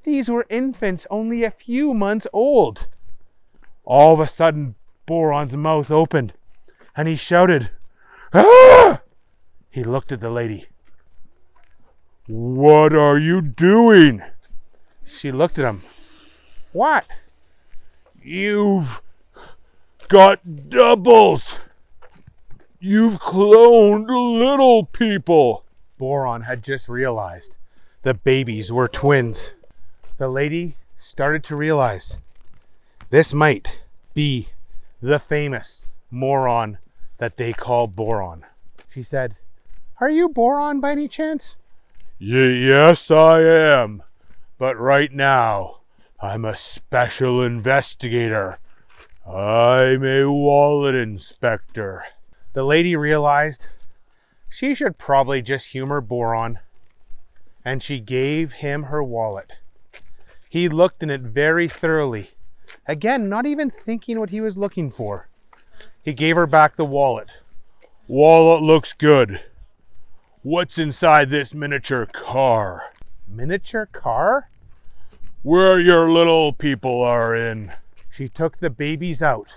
these 0.05 0.29
were 0.29 0.45
infants 0.49 1.05
only 1.11 1.43
a 1.43 1.51
few 1.51 1.93
months 1.93 2.27
old. 2.31 2.87
All 3.83 4.13
of 4.13 4.21
a 4.21 4.27
sudden, 4.27 4.75
Boron's 5.05 5.57
mouth 5.57 5.91
opened 5.91 6.31
and 6.95 7.09
he 7.09 7.17
shouted, 7.17 7.71
Ah! 8.33 9.01
He 9.69 9.83
looked 9.83 10.13
at 10.13 10.21
the 10.21 10.29
lady. 10.29 10.67
What 12.27 12.93
are 12.93 13.17
you 13.17 13.41
doing? 13.41 14.21
She 15.05 15.31
looked 15.31 15.57
at 15.57 15.63
him. 15.63 15.83
What? 16.73 17.05
You've 18.21 19.01
got 20.09 20.69
doubles. 20.69 21.59
You've 22.81 23.21
cloned 23.21 24.09
little 24.09 24.83
people. 24.83 25.63
Boron 25.97 26.41
had 26.41 26.63
just 26.63 26.89
realized 26.89 27.55
the 28.03 28.13
babies 28.13 28.73
were 28.73 28.89
twins. 28.89 29.51
The 30.17 30.27
lady 30.27 30.75
started 30.99 31.45
to 31.45 31.55
realize 31.55 32.17
this 33.09 33.33
might 33.33 33.69
be 34.13 34.49
the 35.01 35.19
famous 35.19 35.85
moron 36.11 36.77
that 37.19 37.37
they 37.37 37.53
call 37.53 37.87
Boron. 37.87 38.45
She 38.93 39.01
said, 39.01 39.35
Are 40.01 40.09
you 40.09 40.27
Boron 40.27 40.81
by 40.81 40.91
any 40.91 41.07
chance? 41.07 41.55
Yes, 42.19 43.11
I 43.11 43.41
am. 43.41 44.03
But 44.57 44.77
right 44.79 45.11
now, 45.11 45.81
I'm 46.19 46.45
a 46.45 46.57
special 46.57 47.43
investigator. 47.43 48.59
I'm 49.25 50.03
a 50.03 50.25
wallet 50.25 50.95
inspector. 50.95 52.05
The 52.53 52.63
lady 52.63 52.95
realized 52.95 53.67
she 54.49 54.73
should 54.73 54.97
probably 54.97 55.41
just 55.41 55.67
humor 55.67 56.01
Boron, 56.01 56.59
and 57.63 57.83
she 57.83 57.99
gave 57.99 58.53
him 58.53 58.83
her 58.83 59.03
wallet. 59.03 59.51
He 60.49 60.69
looked 60.69 61.03
in 61.03 61.09
it 61.09 61.21
very 61.21 61.67
thoroughly, 61.67 62.31
again, 62.87 63.29
not 63.29 63.45
even 63.45 63.69
thinking 63.69 64.19
what 64.19 64.31
he 64.31 64.41
was 64.41 64.57
looking 64.57 64.89
for. 64.89 65.27
He 66.01 66.13
gave 66.13 66.35
her 66.37 66.47
back 66.47 66.77
the 66.77 66.85
wallet. 66.85 67.27
Wallet 68.07 68.63
looks 68.63 68.93
good. 68.93 69.41
What's 70.43 70.77
inside 70.77 71.31
this 71.31 71.55
miniature 71.55 72.05
car? 72.05 72.93
Miniature 73.27 73.87
car? 73.87 74.49
Where 75.41 75.79
your 75.79 76.11
little 76.11 76.53
people 76.53 77.01
are 77.01 77.35
in. 77.35 77.73
She 78.11 78.29
took 78.29 78.59
the 78.59 78.69
babies 78.69 79.23
out. 79.23 79.47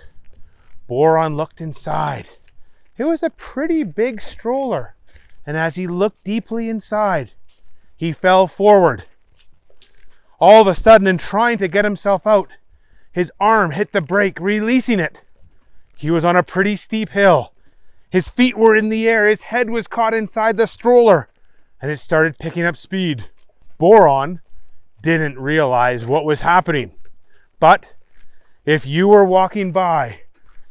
Boron 0.87 1.37
looked 1.37 1.61
inside. 1.61 2.29
It 2.97 3.03
was 3.03 3.21
a 3.21 3.29
pretty 3.29 3.83
big 3.83 4.21
stroller, 4.21 4.95
and 5.45 5.55
as 5.55 5.75
he 5.75 5.85
looked 5.85 6.23
deeply 6.23 6.67
inside, 6.67 7.33
he 7.95 8.11
fell 8.11 8.47
forward. 8.47 9.03
All 10.39 10.61
of 10.61 10.67
a 10.67 10.73
sudden, 10.73 11.05
in 11.05 11.19
trying 11.19 11.59
to 11.59 11.67
get 11.67 11.85
himself 11.85 12.25
out, 12.25 12.49
his 13.11 13.31
arm 13.39 13.71
hit 13.71 13.91
the 13.91 14.01
brake, 14.01 14.39
releasing 14.39 14.99
it. 14.99 15.19
He 15.95 16.09
was 16.09 16.25
on 16.25 16.35
a 16.35 16.41
pretty 16.41 16.75
steep 16.75 17.09
hill 17.09 17.53
his 18.11 18.27
feet 18.27 18.57
were 18.57 18.75
in 18.75 18.89
the 18.89 19.07
air, 19.07 19.27
his 19.27 19.41
head 19.41 19.69
was 19.69 19.87
caught 19.87 20.13
inside 20.13 20.57
the 20.57 20.67
stroller, 20.67 21.29
and 21.81 21.89
it 21.89 21.97
started 21.97 22.37
picking 22.37 22.65
up 22.65 22.75
speed. 22.75 23.29
Boron 23.77 24.41
didn't 25.01 25.39
realize 25.39 26.05
what 26.05 26.25
was 26.25 26.41
happening. 26.41 26.91
But 27.59 27.85
if 28.65 28.85
you 28.85 29.07
were 29.07 29.23
walking 29.23 29.71
by, 29.71 30.21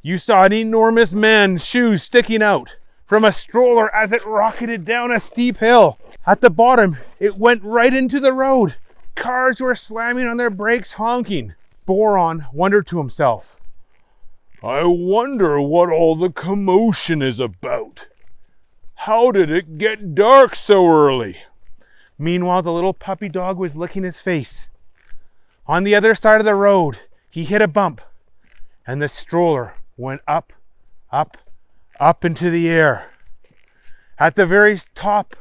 you 0.02 0.18
saw 0.18 0.44
an 0.44 0.52
enormous 0.52 1.14
man's 1.14 1.64
shoes 1.64 2.02
sticking 2.02 2.42
out 2.42 2.76
from 3.06 3.24
a 3.24 3.32
stroller 3.32 3.92
as 3.94 4.12
it 4.12 4.24
rocketed 4.26 4.84
down 4.84 5.10
a 5.10 5.18
steep 5.18 5.56
hill. 5.56 5.98
At 6.26 6.42
the 6.42 6.50
bottom, 6.50 6.98
it 7.18 7.38
went 7.38 7.64
right 7.64 7.92
into 7.92 8.20
the 8.20 8.34
road. 8.34 8.76
Cars 9.16 9.60
were 9.60 9.74
slamming 9.74 10.26
on 10.26 10.36
their 10.36 10.50
brakes, 10.50 10.92
honking. 10.92 11.54
Boron 11.86 12.46
wondered 12.52 12.86
to 12.88 12.98
himself, 12.98 13.56
I 14.62 14.84
wonder 14.84 15.58
what 15.58 15.90
all 15.90 16.16
the 16.16 16.30
commotion 16.30 17.22
is 17.22 17.40
about. 17.40 18.08
How 18.94 19.30
did 19.30 19.50
it 19.50 19.78
get 19.78 20.14
dark 20.14 20.54
so 20.54 20.86
early? 20.86 21.38
Meanwhile, 22.18 22.62
the 22.62 22.72
little 22.72 22.92
puppy 22.92 23.30
dog 23.30 23.56
was 23.56 23.74
licking 23.74 24.02
his 24.02 24.20
face. 24.20 24.68
On 25.66 25.84
the 25.84 25.94
other 25.94 26.14
side 26.14 26.40
of 26.40 26.44
the 26.44 26.54
road, 26.54 26.98
he 27.30 27.44
hit 27.44 27.62
a 27.62 27.68
bump, 27.68 28.02
and 28.86 29.00
the 29.00 29.08
stroller 29.08 29.74
went 29.96 30.20
up, 30.28 30.52
up, 31.10 31.38
up 31.98 32.22
into 32.22 32.50
the 32.50 32.68
air. 32.68 33.10
At 34.18 34.36
the 34.36 34.44
very 34.44 34.82
top 34.94 35.34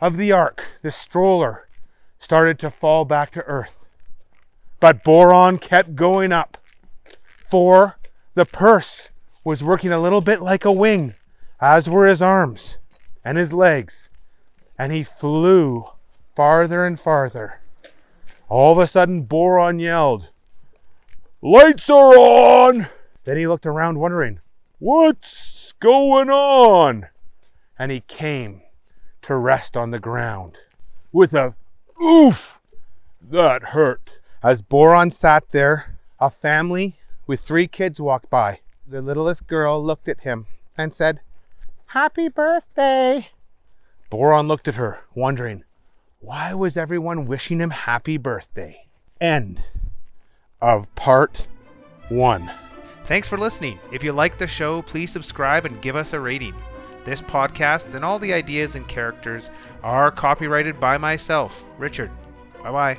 of 0.00 0.16
the 0.16 0.32
arc, 0.32 0.64
the 0.80 0.90
stroller 0.90 1.68
started 2.18 2.58
to 2.60 2.70
fall 2.70 3.04
back 3.04 3.30
to 3.32 3.42
earth. 3.42 3.84
But 4.80 5.04
Boron 5.04 5.58
kept 5.58 5.94
going 5.94 6.32
up. 6.32 6.56
For 7.46 7.97
the 8.38 8.44
purse 8.44 9.08
was 9.42 9.64
working 9.64 9.90
a 9.90 10.00
little 10.00 10.20
bit 10.20 10.40
like 10.40 10.64
a 10.64 10.70
wing, 10.70 11.16
as 11.60 11.88
were 11.88 12.06
his 12.06 12.22
arms 12.22 12.78
and 13.24 13.36
his 13.36 13.52
legs, 13.52 14.10
and 14.78 14.92
he 14.92 15.02
flew 15.02 15.84
farther 16.36 16.86
and 16.86 17.00
farther. 17.00 17.60
All 18.48 18.70
of 18.70 18.78
a 18.78 18.86
sudden, 18.86 19.22
Boron 19.22 19.80
yelled, 19.80 20.28
Lights 21.42 21.90
are 21.90 22.16
on! 22.16 22.86
Then 23.24 23.38
he 23.38 23.48
looked 23.48 23.66
around, 23.66 23.98
wondering, 23.98 24.38
What's 24.78 25.74
going 25.80 26.30
on? 26.30 27.08
And 27.76 27.90
he 27.90 28.02
came 28.02 28.62
to 29.22 29.34
rest 29.34 29.76
on 29.76 29.90
the 29.90 29.98
ground 29.98 30.58
with 31.10 31.34
a 31.34 31.56
oof 32.00 32.60
that 33.20 33.64
hurt. 33.64 34.10
As 34.44 34.62
Boron 34.62 35.10
sat 35.10 35.42
there, 35.50 35.98
a 36.20 36.30
family 36.30 36.97
with 37.28 37.40
three 37.40 37.68
kids 37.68 38.00
walked 38.00 38.28
by. 38.28 38.58
The 38.88 39.00
littlest 39.00 39.46
girl 39.46 39.84
looked 39.84 40.08
at 40.08 40.22
him 40.22 40.46
and 40.76 40.92
said, 40.92 41.20
Happy 41.86 42.28
birthday. 42.28 43.28
Boron 44.10 44.48
looked 44.48 44.66
at 44.66 44.74
her, 44.74 44.98
wondering, 45.14 45.62
why 46.20 46.52
was 46.52 46.76
everyone 46.76 47.26
wishing 47.26 47.60
him 47.60 47.70
happy 47.70 48.16
birthday? 48.16 48.86
End 49.20 49.62
of 50.60 50.92
part 50.96 51.46
one. 52.08 52.50
Thanks 53.04 53.28
for 53.28 53.38
listening. 53.38 53.78
If 53.92 54.02
you 54.02 54.12
like 54.12 54.36
the 54.36 54.46
show, 54.46 54.82
please 54.82 55.12
subscribe 55.12 55.64
and 55.64 55.80
give 55.80 55.94
us 55.94 56.12
a 56.12 56.20
rating. 56.20 56.54
This 57.04 57.22
podcast 57.22 57.94
and 57.94 58.04
all 58.04 58.18
the 58.18 58.32
ideas 58.32 58.74
and 58.74 58.86
characters 58.88 59.50
are 59.82 60.10
copyrighted 60.10 60.80
by 60.80 60.98
myself, 60.98 61.64
Richard. 61.78 62.10
Bye 62.62 62.72
bye. 62.72 62.98